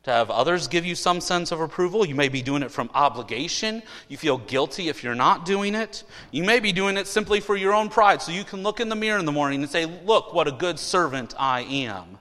to 0.03 0.11
have 0.11 0.31
others 0.31 0.67
give 0.67 0.85
you 0.85 0.95
some 0.95 1.21
sense 1.21 1.51
of 1.51 1.61
approval. 1.61 2.05
You 2.05 2.15
may 2.15 2.29
be 2.29 2.41
doing 2.41 2.63
it 2.63 2.71
from 2.71 2.89
obligation. 2.95 3.83
You 4.07 4.17
feel 4.17 4.39
guilty 4.39 4.89
if 4.89 5.03
you're 5.03 5.13
not 5.13 5.45
doing 5.45 5.75
it. 5.75 6.03
You 6.31 6.43
may 6.43 6.59
be 6.59 6.71
doing 6.71 6.97
it 6.97 7.05
simply 7.05 7.41
for 7.41 7.55
your 7.55 7.73
own 7.73 7.89
pride, 7.89 8.21
so 8.21 8.31
you 8.31 8.43
can 8.43 8.63
look 8.63 8.79
in 8.79 8.89
the 8.89 8.95
mirror 8.95 9.19
in 9.19 9.25
the 9.25 9.31
morning 9.31 9.61
and 9.61 9.69
say, 9.69 9.85
Look, 9.85 10.33
what 10.33 10.47
a 10.47 10.51
good 10.51 10.79
servant 10.79 11.35
I 11.37 11.61
am. 11.61 12.17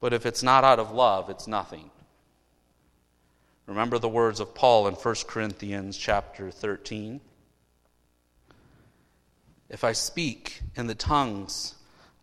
But 0.00 0.14
if 0.14 0.24
it's 0.24 0.42
not 0.42 0.64
out 0.64 0.78
of 0.78 0.92
love, 0.92 1.28
it's 1.28 1.46
nothing. 1.46 1.90
Remember 3.66 3.98
the 3.98 4.08
words 4.08 4.40
of 4.40 4.54
Paul 4.54 4.88
in 4.88 4.94
1 4.94 5.14
Corinthians 5.26 5.96
chapter 5.96 6.50
13. 6.50 7.20
If 9.68 9.84
I 9.84 9.92
speak 9.92 10.62
in 10.74 10.88
the 10.88 10.94
tongues 10.94 11.76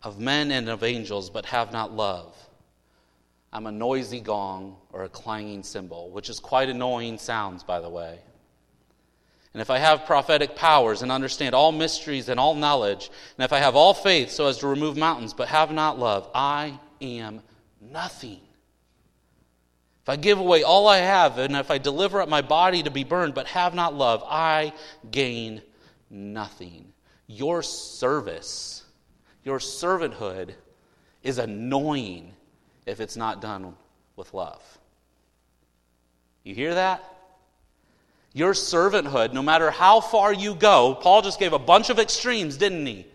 of 0.04 0.19
men 0.19 0.52
and 0.52 0.67
of 0.67 0.84
angels 0.84 1.30
but 1.30 1.45
have 1.45 1.71
not 1.71 1.93
love, 1.93 2.36
I'm 3.54 3.65
a 3.65 3.71
noisy 3.71 4.19
gong 4.19 4.76
or 4.91 5.06
a 5.06 5.10
clanging 5.10 5.63
cymbal, 5.63 6.10
which 6.10 6.30
is 6.30 6.39
quite 6.39 6.69
annoying 6.69 7.17
sounds, 7.17 7.63
by 7.63 7.80
the 7.80 7.89
way. 7.89 8.19
And 9.54 9.62
if 9.62 9.69
I 9.69 9.78
have 9.78 10.06
prophetic 10.06 10.56
powers 10.56 11.02
and 11.02 11.12
understand 11.12 11.56
all 11.56 11.71
mysteries 11.71 12.30
and 12.30 12.39
all 12.39 12.54
knowledge, 12.54 13.10
and 13.38 13.45
if 13.45 13.54
I 13.54 13.60
have 13.60 13.76
all 13.76 13.93
faith 13.93 14.30
so 14.30 14.47
as 14.47 14.58
to 14.60 14.67
remove 14.67 14.97
mountains 14.97 15.34
but 15.34 15.47
have 15.47 15.71
not 15.71 15.97
love, 15.97 16.30
I 16.36 16.80
am 17.02 17.41
nothing. 17.82 18.41
If 20.08 20.12
I 20.12 20.15
give 20.15 20.39
away 20.39 20.63
all 20.63 20.88
I 20.88 21.00
have, 21.00 21.38
and 21.38 21.54
if 21.58 21.70
I 21.70 21.80
deliver 21.80 22.22
up 22.22 22.30
my 22.30 22.41
body 22.41 22.82
to 22.82 22.89
be 22.89 23.04
burned, 23.04 23.34
but 23.34 23.46
have 23.48 23.76
not 23.76 23.93
love, 23.93 24.24
I 24.26 24.72
gain 25.12 25.62
nothing. 26.10 26.93
Your 27.28 27.62
service, 27.62 28.86
your 29.43 29.60
servanthood, 29.60 30.54
is 31.24 31.39
annoying 31.39 32.32
if 32.86 33.02
it's 33.02 33.17
not 33.17 33.41
done 33.41 33.76
with 34.15 34.34
love. 34.34 34.63
You 36.46 36.56
hear 36.56 36.76
that? 36.76 37.04
Your 38.32 38.54
servanthood, 38.54 39.34
no 39.34 39.41
matter 39.41 39.72
how 39.72 40.00
far 40.00 40.32
you 40.32 40.56
go, 40.56 40.96
Paul 40.96 41.22
just 41.22 41.38
gave 41.38 41.52
a 41.52 41.60
bunch 41.60 41.89
of 41.89 42.00
extremes, 42.00 42.56
didn't 42.56 42.86
he? 42.86 43.06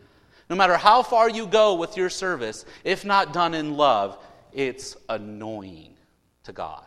No 0.50 0.56
matter 0.56 0.76
how 0.76 1.02
far 1.02 1.30
you 1.30 1.46
go 1.46 1.72
with 1.72 1.96
your 1.96 2.10
service, 2.10 2.66
if 2.84 3.02
not 3.02 3.32
done 3.32 3.54
in 3.54 3.78
love, 3.78 4.22
it's 4.52 4.94
annoying 5.08 5.91
to 6.44 6.52
God. 6.52 6.84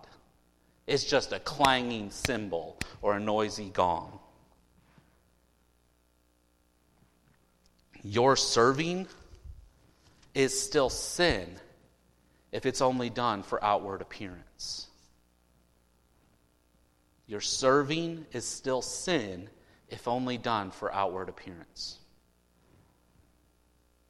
It's 0.87 1.03
just 1.03 1.33
a 1.33 1.39
clanging 1.39 2.11
cymbal 2.11 2.77
or 3.01 3.15
a 3.15 3.19
noisy 3.19 3.69
gong. 3.69 4.19
Your 8.03 8.35
serving 8.35 9.07
is 10.35 10.59
still 10.59 10.89
sin 10.89 11.47
if 12.51 12.65
it's 12.65 12.81
only 12.81 13.09
done 13.09 13.41
for 13.41 13.63
outward 13.63 14.01
appearance. 14.01 14.87
Your 17.27 17.41
serving 17.41 18.27
is 18.31 18.45
still 18.45 18.83
sin 18.83 19.49
if 19.89 20.07
only 20.07 20.37
done 20.37 20.69
for 20.69 20.93
outward 20.93 21.29
appearance. 21.29 21.97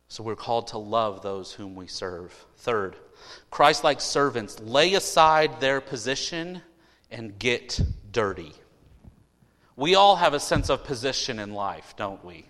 So 0.10 0.24
we're 0.24 0.36
called 0.36 0.68
to 0.68 0.78
love 0.78 1.22
those 1.22 1.54
whom 1.54 1.76
we 1.76 1.88
serve. 1.88 2.34
Third, 2.58 2.96
Christ 3.50 3.84
like 3.84 4.02
servants 4.02 4.60
lay 4.60 4.94
aside 4.94 5.60
their 5.62 5.82
position 5.82 6.62
and 7.12 7.38
get 7.38 7.80
dirty. 8.12 8.54
We 9.76 9.96
all 9.96 10.16
have 10.16 10.34
a 10.34 10.40
sense 10.40 10.70
of 10.70 10.84
position 10.84 11.40
in 11.40 11.54
life, 11.54 11.96
don't 11.98 12.24
we? 12.24 12.46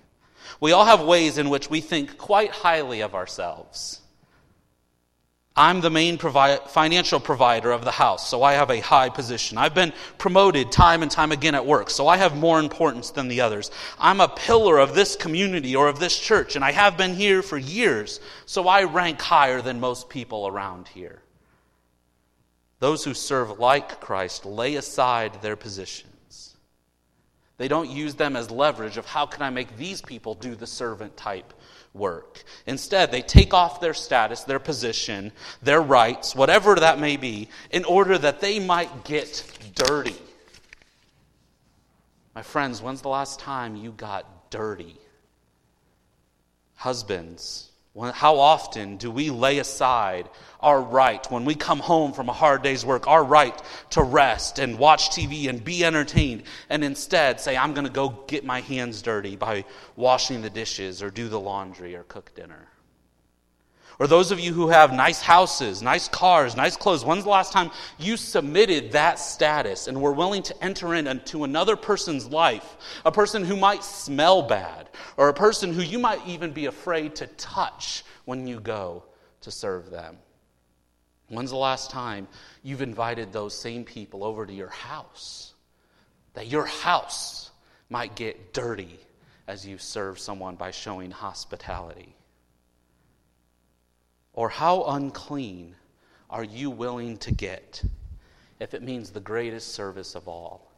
We 0.59 0.71
all 0.71 0.85
have 0.85 1.01
ways 1.01 1.37
in 1.37 1.49
which 1.49 1.69
we 1.69 1.81
think 1.81 2.17
quite 2.17 2.51
highly 2.51 3.01
of 3.01 3.15
ourselves. 3.15 4.01
I'm 5.57 5.79
the 5.79 5.89
main 5.89 6.17
provi- 6.17 6.59
financial 6.67 7.21
provider 7.21 7.71
of 7.71 7.85
the 7.85 7.91
house, 7.91 8.27
so 8.27 8.43
I 8.43 8.53
have 8.53 8.69
a 8.69 8.81
high 8.81 9.07
position. 9.07 9.57
I've 9.57 9.73
been 9.73 9.93
promoted 10.17 10.69
time 10.69 11.01
and 11.01 11.09
time 11.09 11.31
again 11.31 11.55
at 11.55 11.65
work, 11.65 11.89
so 11.89 12.09
I 12.09 12.17
have 12.17 12.35
more 12.35 12.59
importance 12.59 13.11
than 13.11 13.29
the 13.29 13.39
others. 13.39 13.71
I'm 13.97 14.19
a 14.19 14.27
pillar 14.27 14.79
of 14.79 14.93
this 14.93 15.15
community 15.15 15.73
or 15.73 15.87
of 15.87 15.99
this 15.99 16.19
church, 16.19 16.57
and 16.57 16.65
I 16.65 16.73
have 16.73 16.97
been 16.97 17.13
here 17.13 17.41
for 17.41 17.57
years, 17.57 18.19
so 18.45 18.67
I 18.67 18.83
rank 18.83 19.21
higher 19.21 19.61
than 19.61 19.79
most 19.79 20.09
people 20.09 20.45
around 20.45 20.89
here. 20.89 21.21
Those 22.79 23.05
who 23.05 23.13
serve 23.13 23.57
like 23.57 24.01
Christ 24.01 24.45
lay 24.45 24.75
aside 24.75 25.41
their 25.41 25.55
positions. 25.55 26.57
They 27.57 27.69
don't 27.69 27.89
use 27.89 28.15
them 28.15 28.35
as 28.35 28.51
leverage 28.51 28.97
of 28.97 29.05
how 29.05 29.25
can 29.25 29.41
I 29.41 29.49
make 29.51 29.77
these 29.77 30.01
people 30.01 30.33
do 30.33 30.55
the 30.55 30.67
servant 30.67 31.15
type 31.15 31.53
work. 31.95 32.43
Instead, 32.65 33.11
they 33.11 33.21
take 33.21 33.53
off 33.53 33.79
their 33.79 33.93
status, 33.93 34.43
their 34.43 34.59
position, 34.59 35.31
their 35.61 35.81
rights, 35.81 36.35
whatever 36.35 36.75
that 36.75 36.99
may 36.99 37.17
be, 37.17 37.49
in 37.71 37.85
order 37.85 38.17
that 38.17 38.41
they 38.41 38.59
might 38.59 39.03
get 39.03 39.43
dirty. 39.73 40.15
My 42.35 42.41
friends, 42.41 42.81
when's 42.81 43.01
the 43.01 43.09
last 43.09 43.39
time 43.39 43.75
you 43.75 43.91
got 43.91 44.51
dirty? 44.51 44.97
Husbands, 46.75 47.71
how 48.13 48.39
often 48.39 48.97
do 48.97 49.09
we 49.09 49.29
lay 49.29 49.59
aside 49.59 50.29
our 50.59 50.81
right, 50.81 51.25
when 51.31 51.45
we 51.45 51.55
come 51.55 51.79
home 51.79 52.11
from 52.11 52.27
a 52.27 52.33
hard 52.33 52.61
day's 52.61 52.85
work, 52.85 53.07
our 53.07 53.23
right 53.23 53.59
to 53.91 54.01
rest 54.01 54.59
and 54.59 54.77
watch 54.77 55.11
TV 55.11 55.47
and 55.47 55.63
be 55.63 55.85
entertained, 55.85 56.43
and 56.69 56.83
instead 56.83 57.39
say, 57.39 57.55
I'm 57.55 57.73
going 57.73 57.85
to 57.85 57.93
go 57.93 58.09
get 58.27 58.43
my 58.43 58.61
hands 58.61 59.01
dirty 59.01 59.35
by 59.35 59.65
washing 59.95 60.41
the 60.41 60.49
dishes 60.49 61.03
or 61.03 61.09
do 61.09 61.29
the 61.29 61.39
laundry 61.39 61.95
or 61.95 62.03
cook 62.03 62.33
dinner? 62.35 62.67
Or 63.97 64.07
those 64.07 64.31
of 64.31 64.39
you 64.39 64.53
who 64.53 64.67
have 64.67 64.91
nice 64.91 65.21
houses, 65.21 65.81
nice 65.81 66.09
cars, 66.09 66.55
nice 66.57 66.75
clothes, 66.75 67.05
when's 67.05 67.23
the 67.23 67.29
last 67.29 67.53
time 67.53 67.71
you 67.97 68.17
submitted 68.17 68.91
that 68.91 69.19
status 69.19 69.87
and 69.87 70.01
were 70.01 70.11
willing 70.11 70.43
to 70.43 70.63
enter 70.63 70.93
into 70.95 71.45
another 71.45 71.77
person's 71.77 72.25
life? 72.25 72.75
A 73.05 73.11
person 73.11 73.45
who 73.45 73.55
might 73.55 73.83
smell 73.83 74.41
bad, 74.41 74.89
or 75.15 75.29
a 75.29 75.33
person 75.33 75.73
who 75.73 75.81
you 75.81 75.97
might 75.97 76.25
even 76.27 76.51
be 76.51 76.65
afraid 76.65 77.15
to 77.15 77.27
touch 77.27 78.03
when 78.25 78.47
you 78.47 78.59
go 78.59 79.03
to 79.41 79.51
serve 79.51 79.89
them. 79.89 80.17
When's 81.29 81.51
the 81.51 81.55
last 81.55 81.89
time 81.89 82.27
you've 82.63 82.81
invited 82.81 83.31
those 83.31 83.57
same 83.57 83.83
people 83.83 84.23
over 84.23 84.45
to 84.45 84.53
your 84.53 84.69
house? 84.69 85.53
That 86.33 86.47
your 86.47 86.65
house 86.65 87.49
might 87.89 88.15
get 88.15 88.53
dirty 88.53 88.99
as 89.47 89.65
you 89.65 89.77
serve 89.77 90.19
someone 90.19 90.55
by 90.55 90.71
showing 90.71 91.11
hospitality. 91.11 92.14
Or 94.35 94.49
how 94.49 94.83
unclean 94.83 95.75
are 96.29 96.43
you 96.43 96.69
willing 96.69 97.17
to 97.19 97.33
get 97.33 97.81
if 98.59 98.73
it 98.73 98.83
means 98.83 99.09
the 99.09 99.21
greatest 99.21 99.73
service 99.73 100.13
of 100.13 100.27
all? 100.27 100.69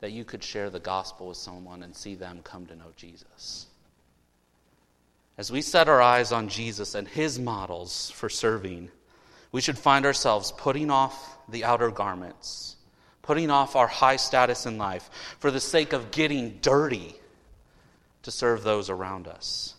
That 0.00 0.12
you 0.12 0.24
could 0.24 0.42
share 0.42 0.70
the 0.70 0.80
gospel 0.80 1.28
with 1.28 1.36
someone 1.36 1.82
and 1.82 1.94
see 1.94 2.14
them 2.14 2.40
come 2.42 2.66
to 2.66 2.76
know 2.76 2.92
Jesus. 2.96 3.66
As 5.36 5.52
we 5.52 5.60
set 5.60 5.88
our 5.88 6.00
eyes 6.00 6.32
on 6.32 6.48
Jesus 6.48 6.94
and 6.94 7.06
his 7.06 7.38
models 7.38 8.10
for 8.10 8.28
serving, 8.28 8.90
we 9.52 9.60
should 9.60 9.78
find 9.78 10.06
ourselves 10.06 10.52
putting 10.56 10.90
off 10.90 11.36
the 11.48 11.64
outer 11.64 11.90
garments, 11.90 12.76
putting 13.22 13.50
off 13.50 13.76
our 13.76 13.86
high 13.86 14.16
status 14.16 14.64
in 14.66 14.78
life 14.78 15.10
for 15.38 15.50
the 15.50 15.60
sake 15.60 15.92
of 15.92 16.10
getting 16.10 16.58
dirty 16.62 17.14
to 18.22 18.30
serve 18.30 18.62
those 18.62 18.88
around 18.88 19.28
us. 19.28 19.74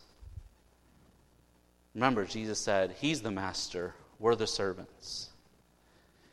Remember, 1.95 2.25
Jesus 2.25 2.59
said, 2.59 2.95
He's 2.99 3.21
the 3.21 3.31
master, 3.31 3.95
we're 4.19 4.35
the 4.35 4.47
servants. 4.47 5.29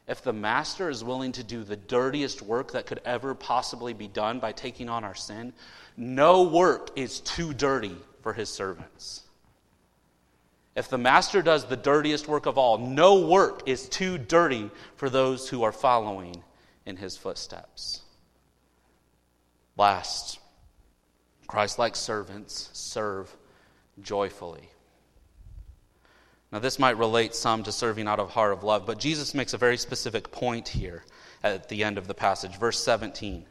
If 0.06 0.22
the 0.22 0.32
master 0.32 0.88
is 0.88 1.02
willing 1.02 1.32
to 1.32 1.42
do 1.42 1.64
the 1.64 1.76
dirtiest 1.76 2.40
work 2.40 2.72
that 2.72 2.86
could 2.86 3.00
ever 3.04 3.34
possibly 3.34 3.92
be 3.92 4.06
done 4.06 4.38
by 4.38 4.52
taking 4.52 4.88
on 4.88 5.02
our 5.02 5.16
sin, 5.16 5.52
no 5.96 6.44
work 6.44 6.90
is 6.96 7.20
too 7.20 7.52
dirty 7.52 7.96
for 8.22 8.32
his 8.32 8.48
servants. 8.48 9.22
If 10.76 10.90
the 10.90 10.98
master 10.98 11.42
does 11.42 11.64
the 11.64 11.76
dirtiest 11.76 12.28
work 12.28 12.46
of 12.46 12.58
all, 12.58 12.78
no 12.78 13.26
work 13.26 13.62
is 13.66 13.88
too 13.88 14.18
dirty 14.18 14.70
for 14.96 15.08
those 15.08 15.48
who 15.48 15.62
are 15.62 15.72
following 15.72 16.44
in 16.84 16.96
his 16.96 17.16
footsteps. 17.16 18.02
Last, 19.76 20.38
Christ 21.46 21.78
like 21.78 21.96
servants 21.96 22.70
serve 22.74 23.34
joyfully. 24.00 24.68
Now, 26.52 26.60
this 26.60 26.78
might 26.78 26.96
relate 26.96 27.34
some 27.34 27.64
to 27.64 27.72
serving 27.72 28.06
out 28.06 28.20
of 28.20 28.30
heart 28.30 28.52
of 28.52 28.62
love, 28.62 28.86
but 28.86 28.98
Jesus 28.98 29.34
makes 29.34 29.52
a 29.52 29.58
very 29.58 29.76
specific 29.76 30.30
point 30.30 30.68
here 30.68 31.04
at 31.42 31.68
the 31.68 31.82
end 31.82 31.98
of 31.98 32.06
the 32.06 32.14
passage. 32.14 32.56
Verse 32.56 32.82
17. 32.82 33.44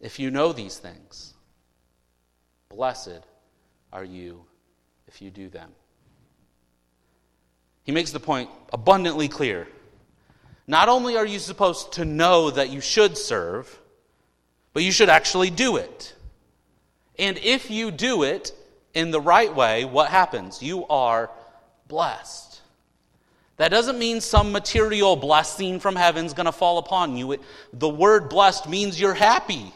If 0.00 0.18
you 0.18 0.30
know 0.30 0.52
these 0.52 0.78
things, 0.78 1.34
blessed 2.68 3.20
are 3.92 4.04
you 4.04 4.44
if 5.06 5.22
you 5.22 5.30
do 5.30 5.48
them. 5.48 5.70
He 7.84 7.92
makes 7.92 8.10
the 8.10 8.20
point 8.20 8.50
abundantly 8.72 9.28
clear. 9.28 9.66
Not 10.66 10.88
only 10.88 11.16
are 11.16 11.24
you 11.24 11.38
supposed 11.38 11.92
to 11.94 12.04
know 12.04 12.50
that 12.50 12.68
you 12.68 12.80
should 12.80 13.16
serve, 13.16 13.78
but 14.74 14.82
you 14.82 14.92
should 14.92 15.08
actually 15.08 15.50
do 15.50 15.76
it. 15.76 16.14
And 17.18 17.38
if 17.38 17.70
you 17.70 17.90
do 17.90 18.22
it, 18.22 18.52
in 18.98 19.12
the 19.12 19.20
right 19.20 19.54
way, 19.54 19.84
what 19.84 20.10
happens? 20.10 20.60
You 20.60 20.84
are 20.88 21.30
blessed. 21.86 22.60
That 23.56 23.68
doesn't 23.68 23.96
mean 23.96 24.20
some 24.20 24.50
material 24.50 25.14
blessing 25.14 25.78
from 25.78 25.94
heaven 25.94 26.26
is 26.26 26.34
going 26.34 26.46
to 26.46 26.52
fall 26.52 26.78
upon 26.78 27.16
you. 27.16 27.30
It, 27.30 27.42
the 27.72 27.88
word 27.88 28.28
blessed 28.28 28.68
means 28.68 29.00
you're 29.00 29.14
happy. 29.14 29.72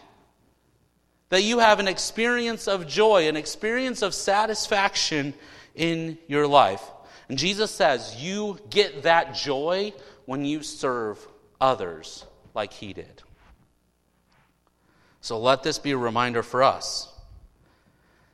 That 1.28 1.44
you 1.44 1.60
have 1.60 1.78
an 1.78 1.86
experience 1.86 2.66
of 2.66 2.88
joy, 2.88 3.28
an 3.28 3.36
experience 3.36 4.02
of 4.02 4.12
satisfaction 4.12 5.34
in 5.76 6.18
your 6.26 6.48
life. 6.48 6.82
And 7.28 7.38
Jesus 7.38 7.70
says 7.70 8.16
you 8.20 8.58
get 8.70 9.04
that 9.04 9.36
joy 9.36 9.92
when 10.26 10.44
you 10.44 10.64
serve 10.64 11.24
others 11.60 12.26
like 12.54 12.72
he 12.72 12.92
did. 12.92 13.22
So 15.20 15.38
let 15.38 15.62
this 15.62 15.78
be 15.78 15.92
a 15.92 15.96
reminder 15.96 16.42
for 16.42 16.64
us 16.64 17.11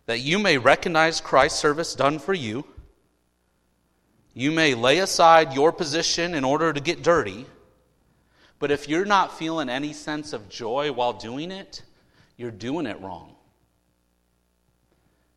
that 0.09 0.21
you 0.21 0.39
may 0.39 0.57
recognize 0.57 1.21
Christ's 1.21 1.59
service 1.59 1.95
done 1.95 2.19
for 2.19 2.33
you. 2.33 2.65
You 4.33 4.51
may 4.51 4.73
lay 4.73 5.01
aside 5.01 5.53
your 5.53 5.71
position 5.71 6.35
in 6.35 6.45
order 6.45 6.73
to 6.73 6.81
get 6.81 7.03
dirty. 7.03 7.45
But 8.59 8.71
if 8.71 8.89
you're 8.89 9.05
not 9.05 9.37
feeling 9.37 9.69
any 9.69 9.93
sense 9.93 10.33
of 10.33 10.49
joy 10.49 10.93
while 10.93 11.13
doing 11.13 11.51
it, 11.51 11.83
you're 12.39 12.51
doing 12.51 12.87
it 12.87 12.99
wrong. 13.03 13.35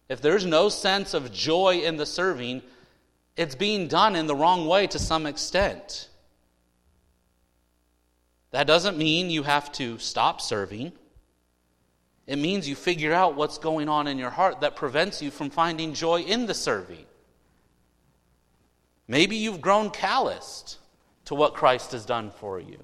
If 0.07 0.21
there's 0.21 0.45
no 0.45 0.69
sense 0.69 1.13
of 1.13 1.33
joy 1.33 1.81
in 1.83 1.97
the 1.97 2.05
serving, 2.05 2.61
it's 3.35 3.55
being 3.55 3.89
done 3.89 4.15
in 4.15 4.25
the 4.25 4.37
wrong 4.37 4.69
way 4.69 4.87
to 4.87 4.99
some 4.99 5.25
extent. 5.25 6.07
That 8.51 8.67
doesn't 8.67 8.97
mean 8.97 9.31
you 9.31 9.43
have 9.43 9.69
to 9.73 9.97
stop 9.97 10.39
serving. 10.39 10.93
It 12.31 12.39
means 12.39 12.65
you 12.65 12.75
figure 12.75 13.11
out 13.11 13.35
what's 13.35 13.57
going 13.57 13.89
on 13.89 14.07
in 14.07 14.17
your 14.17 14.29
heart 14.29 14.61
that 14.61 14.77
prevents 14.77 15.21
you 15.21 15.31
from 15.31 15.49
finding 15.49 15.93
joy 15.93 16.21
in 16.21 16.45
the 16.45 16.53
serving. 16.53 17.05
Maybe 19.05 19.35
you've 19.35 19.59
grown 19.59 19.89
calloused 19.89 20.77
to 21.25 21.35
what 21.35 21.55
Christ 21.55 21.91
has 21.91 22.05
done 22.05 22.31
for 22.31 22.57
you. 22.57 22.81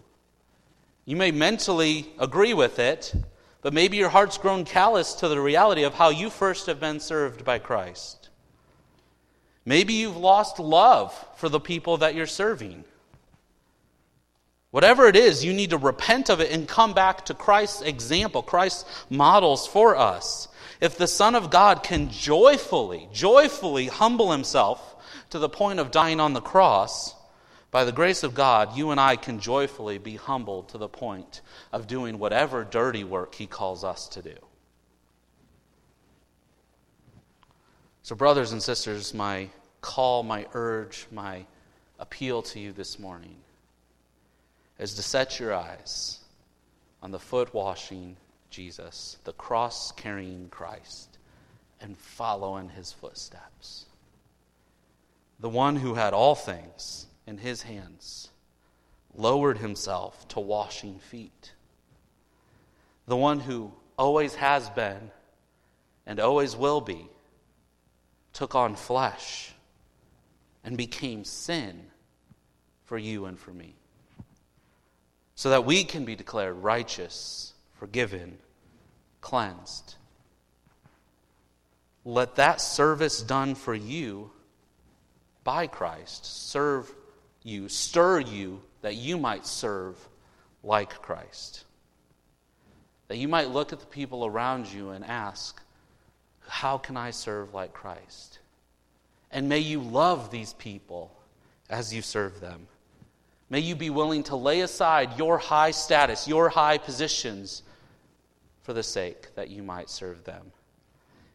You 1.06 1.16
may 1.16 1.32
mentally 1.32 2.10
agree 2.20 2.54
with 2.54 2.78
it, 2.78 3.16
but 3.62 3.74
maybe 3.74 3.96
your 3.96 4.10
heart's 4.10 4.38
grown 4.38 4.66
callous 4.66 5.14
to 5.14 5.30
the 5.30 5.40
reality 5.40 5.84
of 5.84 5.94
how 5.94 6.10
you 6.10 6.30
first 6.30 6.66
have 6.66 6.82
been 6.82 7.00
served 7.00 7.46
by 7.46 7.58
Christ. 7.58 8.28
Maybe 9.64 9.94
you've 9.94 10.18
lost 10.18 10.60
love 10.60 11.14
for 11.38 11.48
the 11.48 11.62
people 11.62 11.96
that 12.00 12.16
you're 12.16 12.28
serving. 12.28 12.84
Whatever 14.78 15.08
it 15.08 15.16
is, 15.16 15.44
you 15.44 15.54
need 15.54 15.72
to 15.72 15.78
repent 15.80 16.30
of 16.30 16.40
it 16.40 16.52
and 16.52 16.68
come 16.68 16.94
back 16.94 17.26
to 17.26 17.34
Christ's 17.34 17.82
example, 17.82 18.44
Christ's 18.44 18.86
models 19.10 19.66
for 19.66 19.96
us. 19.96 20.48
If 20.80 21.00
the 21.00 21.08
Son 21.08 21.34
of 21.34 21.50
God 21.50 21.82
can 21.82 22.12
joyfully, 22.12 23.10
joyfully 23.12 23.88
humble 23.88 24.32
himself 24.32 24.96
to 25.32 25.40
the 25.40 25.50
point 25.50 25.80
of 25.80 25.90
dying 25.90 26.20
on 26.20 26.34
the 26.34 26.42
cross, 26.42 27.16
by 27.72 27.86
the 27.86 27.92
grace 27.92 28.22
of 28.22 28.36
God, 28.36 28.78
you 28.78 28.92
and 28.92 29.00
I 29.00 29.16
can 29.16 29.40
joyfully 29.40 29.98
be 29.98 30.16
humbled 30.16 30.70
to 30.70 30.78
the 30.78 30.88
point 30.88 31.42
of 31.74 31.88
doing 31.88 32.20
whatever 32.20 32.64
dirty 32.64 33.04
work 33.04 33.34
he 33.34 33.48
calls 33.48 33.84
us 33.84 34.08
to 34.10 34.22
do. 34.22 34.38
So, 38.04 38.16
brothers 38.16 38.52
and 38.52 38.62
sisters, 38.62 39.12
my 39.12 39.50
call, 39.82 40.22
my 40.22 40.46
urge, 40.54 41.08
my 41.12 41.48
appeal 41.98 42.44
to 42.44 42.60
you 42.60 42.74
this 42.74 43.00
morning 43.00 43.38
is 44.80 44.94
to 44.96 45.02
set 45.02 45.40
your 45.40 45.54
eyes 45.54 46.20
on 47.02 47.12
the 47.12 47.20
foot 47.20 47.54
washing 47.54 48.18
Jesus, 48.50 49.18
the 49.24 49.34
cross 49.34 49.92
carrying 49.92 50.50
Christ, 50.50 51.18
and 51.82 51.98
follow 51.98 52.58
in 52.58 52.70
his 52.70 52.92
footsteps. 52.92 53.86
The 55.40 55.50
one 55.50 55.76
who 55.76 55.94
had 55.94 56.14
all 56.14 56.36
things 56.36 57.08
in 57.26 57.38
his 57.38 57.62
hands 57.62 58.30
lowered 59.16 59.58
himself 59.58 60.28
to 60.30 60.40
washing 60.40 61.00
feet. 61.00 61.54
The 63.08 63.18
one 63.18 63.40
who 63.40 63.72
always 63.98 64.36
has 64.36 64.70
been 64.72 65.12
and 66.06 66.20
always 66.20 66.56
will 66.56 66.82
be 66.82 67.08
took 68.34 68.56
on 68.56 68.76
flesh 68.76 69.52
and 70.64 70.78
became 70.78 71.24
sin 71.24 71.88
for 72.86 72.98
you 72.98 73.26
and 73.26 73.40
for 73.40 73.52
me 73.52 73.76
so 75.38 75.52
that 75.52 75.66
we 75.66 75.84
can 75.84 76.04
be 76.04 76.16
declared 76.16 76.56
righteous, 76.64 77.54
forgiven, 77.76 78.40
cleansed. 79.22 79.94
Let 82.04 82.38
that 82.38 82.60
service 82.60 83.22
done 83.22 83.54
for 83.54 83.76
you 83.76 84.32
by 85.44 85.68
Christ 85.68 86.50
serve 86.50 86.92
you, 87.44 87.70
stir 87.70 88.20
you 88.22 88.64
that 88.82 88.96
you 88.96 89.20
might 89.20 89.46
serve 89.46 89.96
like 90.64 91.04
Christ. 91.04 91.66
That 93.08 93.18
you 93.18 93.28
might 93.28 93.52
look 93.52 93.72
at 93.72 93.80
the 93.80 93.86
people 93.86 94.26
around 94.26 94.66
you 94.66 94.90
and 94.90 95.06
ask, 95.06 95.62
How 96.48 96.80
can 96.80 96.98
I 96.98 97.12
serve 97.12 97.54
like 97.54 97.74
Christ? 97.74 98.40
And 99.32 99.48
may 99.48 99.60
you 99.60 99.82
love 99.82 100.32
these 100.32 100.54
people 100.54 101.16
as 101.70 101.94
you 101.94 102.02
serve 102.02 102.42
them. 102.42 102.68
May 103.50 103.60
you 103.60 103.76
be 103.76 103.90
willing 103.90 104.24
to 104.24 104.36
lay 104.36 104.62
aside 104.62 105.18
your 105.18 105.38
high 105.38 105.72
status, 105.72 106.28
your 106.28 106.50
high 106.50 106.78
positions, 106.78 107.64
for 108.62 108.74
the 108.74 108.84
sake 108.84 109.34
that 109.36 109.50
you 109.50 109.64
might 109.64 109.90
serve 109.90 110.26
them. 110.26 110.52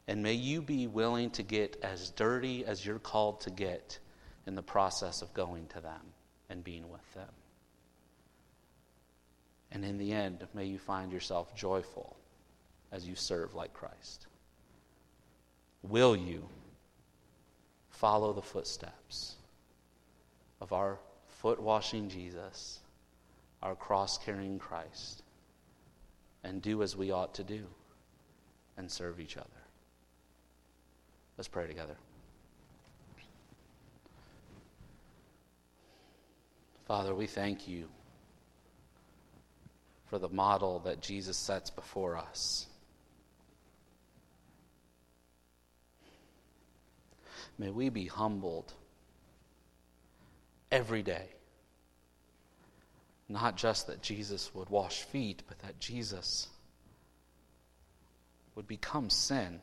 And 0.06 0.22
may 0.22 0.34
you 0.34 0.60
be 0.60 0.86
willing 0.86 1.30
to 1.30 1.42
get 1.42 1.78
as 1.82 2.10
dirty 2.10 2.66
as 2.66 2.84
you're 2.84 2.98
called 2.98 3.40
to 3.42 3.50
get 3.50 3.98
in 4.46 4.54
the 4.54 4.62
process 4.62 5.22
of 5.22 5.32
going 5.32 5.66
to 5.68 5.80
them 5.80 6.00
and 6.50 6.62
being 6.62 6.90
with 6.90 7.14
them. 7.14 7.30
And 9.70 9.84
in 9.84 9.96
the 9.96 10.12
end, 10.12 10.46
may 10.52 10.66
you 10.66 10.78
find 10.78 11.10
yourself 11.10 11.54
joyful 11.56 12.16
as 12.90 13.08
you 13.08 13.14
serve 13.14 13.54
like 13.54 13.72
Christ. 13.72 14.26
Will 15.82 16.14
you 16.14 16.46
follow 17.88 18.34
the 18.34 18.42
footsteps 18.42 19.36
of 20.60 20.74
our 20.74 20.98
foot 21.42 21.60
washing 21.60 22.08
Jesus, 22.08 22.78
our 23.64 23.74
cross 23.74 24.16
carrying 24.16 24.60
Christ, 24.60 25.24
and 26.44 26.62
do 26.62 26.84
as 26.84 26.96
we 26.96 27.10
ought 27.10 27.34
to 27.34 27.42
do 27.42 27.64
and 28.76 28.88
serve 28.88 29.18
each 29.18 29.36
other. 29.36 29.48
Let's 31.36 31.48
pray 31.48 31.66
together. 31.66 31.96
Father, 36.86 37.12
we 37.12 37.26
thank 37.26 37.66
you 37.66 37.88
for 40.06 40.20
the 40.20 40.28
model 40.28 40.78
that 40.84 41.00
Jesus 41.00 41.36
sets 41.36 41.70
before 41.70 42.16
us. 42.16 42.68
May 47.58 47.70
we 47.70 47.88
be 47.88 48.06
humbled 48.06 48.74
every 50.72 51.02
day. 51.02 51.26
Not 53.28 53.56
just 53.56 53.86
that 53.86 54.02
Jesus 54.02 54.52
would 54.54 54.68
wash 54.68 55.02
feet, 55.02 55.42
but 55.46 55.58
that 55.60 55.78
Jesus 55.78 56.48
would 58.54 58.66
become 58.66 59.08
sin. 59.10 59.60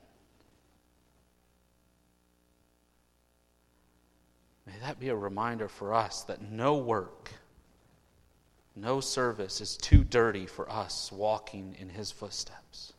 May 4.65 4.73
that 4.81 4.99
be 4.99 5.09
a 5.09 5.15
reminder 5.15 5.67
for 5.67 5.93
us 5.93 6.23
that 6.23 6.41
no 6.41 6.77
work, 6.77 7.31
no 8.75 9.01
service 9.01 9.61
is 9.61 9.75
too 9.77 10.03
dirty 10.03 10.45
for 10.45 10.71
us 10.71 11.11
walking 11.11 11.75
in 11.79 11.89
his 11.89 12.11
footsteps. 12.11 12.93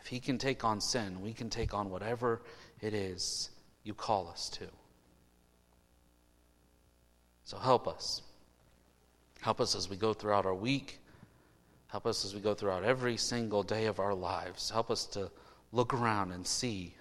If 0.00 0.06
he 0.06 0.20
can 0.20 0.38
take 0.38 0.64
on 0.64 0.80
sin, 0.80 1.20
we 1.22 1.32
can 1.32 1.50
take 1.50 1.74
on 1.74 1.90
whatever 1.90 2.42
it 2.80 2.94
is 2.94 3.50
you 3.84 3.94
call 3.94 4.28
us 4.28 4.48
to. 4.50 4.66
So 7.46 7.58
help 7.58 7.86
us. 7.86 8.22
Help 9.40 9.60
us 9.60 9.76
as 9.76 9.88
we 9.88 9.96
go 9.96 10.12
throughout 10.12 10.46
our 10.46 10.54
week. 10.54 10.98
Help 11.86 12.04
us 12.04 12.24
as 12.24 12.34
we 12.34 12.40
go 12.40 12.54
throughout 12.54 12.82
every 12.82 13.16
single 13.16 13.62
day 13.62 13.86
of 13.86 14.00
our 14.00 14.14
lives. 14.14 14.68
Help 14.68 14.90
us 14.90 15.06
to 15.06 15.30
look 15.70 15.94
around 15.94 16.32
and 16.32 16.44
see 16.44 16.92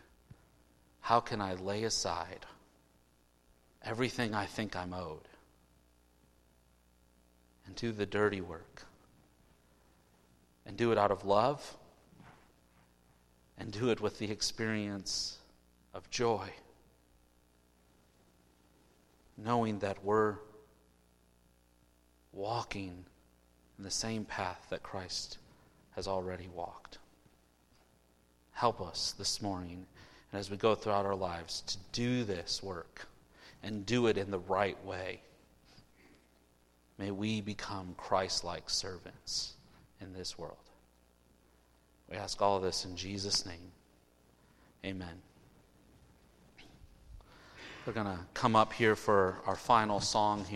how 1.02 1.20
can 1.20 1.42
I 1.42 1.56
lay 1.56 1.84
aside 1.84 2.46
everything 3.82 4.36
I 4.36 4.46
think 4.46 4.76
I'm 4.76 4.94
owed 4.94 5.28
and 7.66 7.76
do 7.76 7.92
the 7.92 8.06
dirty 8.06 8.42
work 8.42 8.84
and 10.68 10.78
do 10.78 10.92
it 10.92 10.98
out 11.00 11.10
of 11.10 11.26
love 11.26 11.76
and 13.58 13.72
do 13.72 13.90
it 13.90 14.00
with 14.00 14.20
the 14.20 14.30
experience 14.30 15.40
of 15.96 16.08
joy 16.12 16.52
knowing 19.38 19.80
that 19.80 20.04
we're 20.04 20.36
walking 22.32 23.06
in 23.78 23.84
the 23.84 23.92
same 23.92 24.26
path 24.26 24.68
that 24.70 24.84
Christ 24.84 25.38
has 25.92 26.08
already 26.08 26.50
walked. 26.54 26.98
Help 28.52 28.82
us 28.82 29.14
this 29.18 29.42
morning 29.42 29.86
and 30.32 30.40
as 30.40 30.50
we 30.50 30.58
go 30.58 30.76
throughout 30.76 31.06
our 31.06 31.16
lives 31.16 31.62
to 31.62 31.78
do 31.92 32.24
this 32.24 32.62
work 32.62 33.08
and 33.64 33.86
do 33.86 34.08
it 34.08 34.18
in 34.18 34.32
the 34.32 34.40
right 34.40 34.84
way. 34.86 35.22
May 36.98 37.12
we 37.12 37.42
become 37.42 37.96
Christ 37.98 38.44
like 38.44 38.70
servants 38.70 39.54
in 40.00 40.14
this 40.14 40.38
world. 40.38 40.58
We 42.10 42.18
ask 42.18 42.42
all 42.42 42.60
this 42.60 42.86
in 42.86 42.96
Jesus' 42.96 43.46
name. 43.46 43.72
Amen. 44.86 45.22
We're 47.86 47.94
going 47.94 48.08
to 48.08 48.18
come 48.34 48.56
up 48.56 48.74
here 48.74 48.96
for 48.96 49.36
our 49.46 49.56
final 49.56 50.00
song 50.00 50.44
here. 50.46 50.54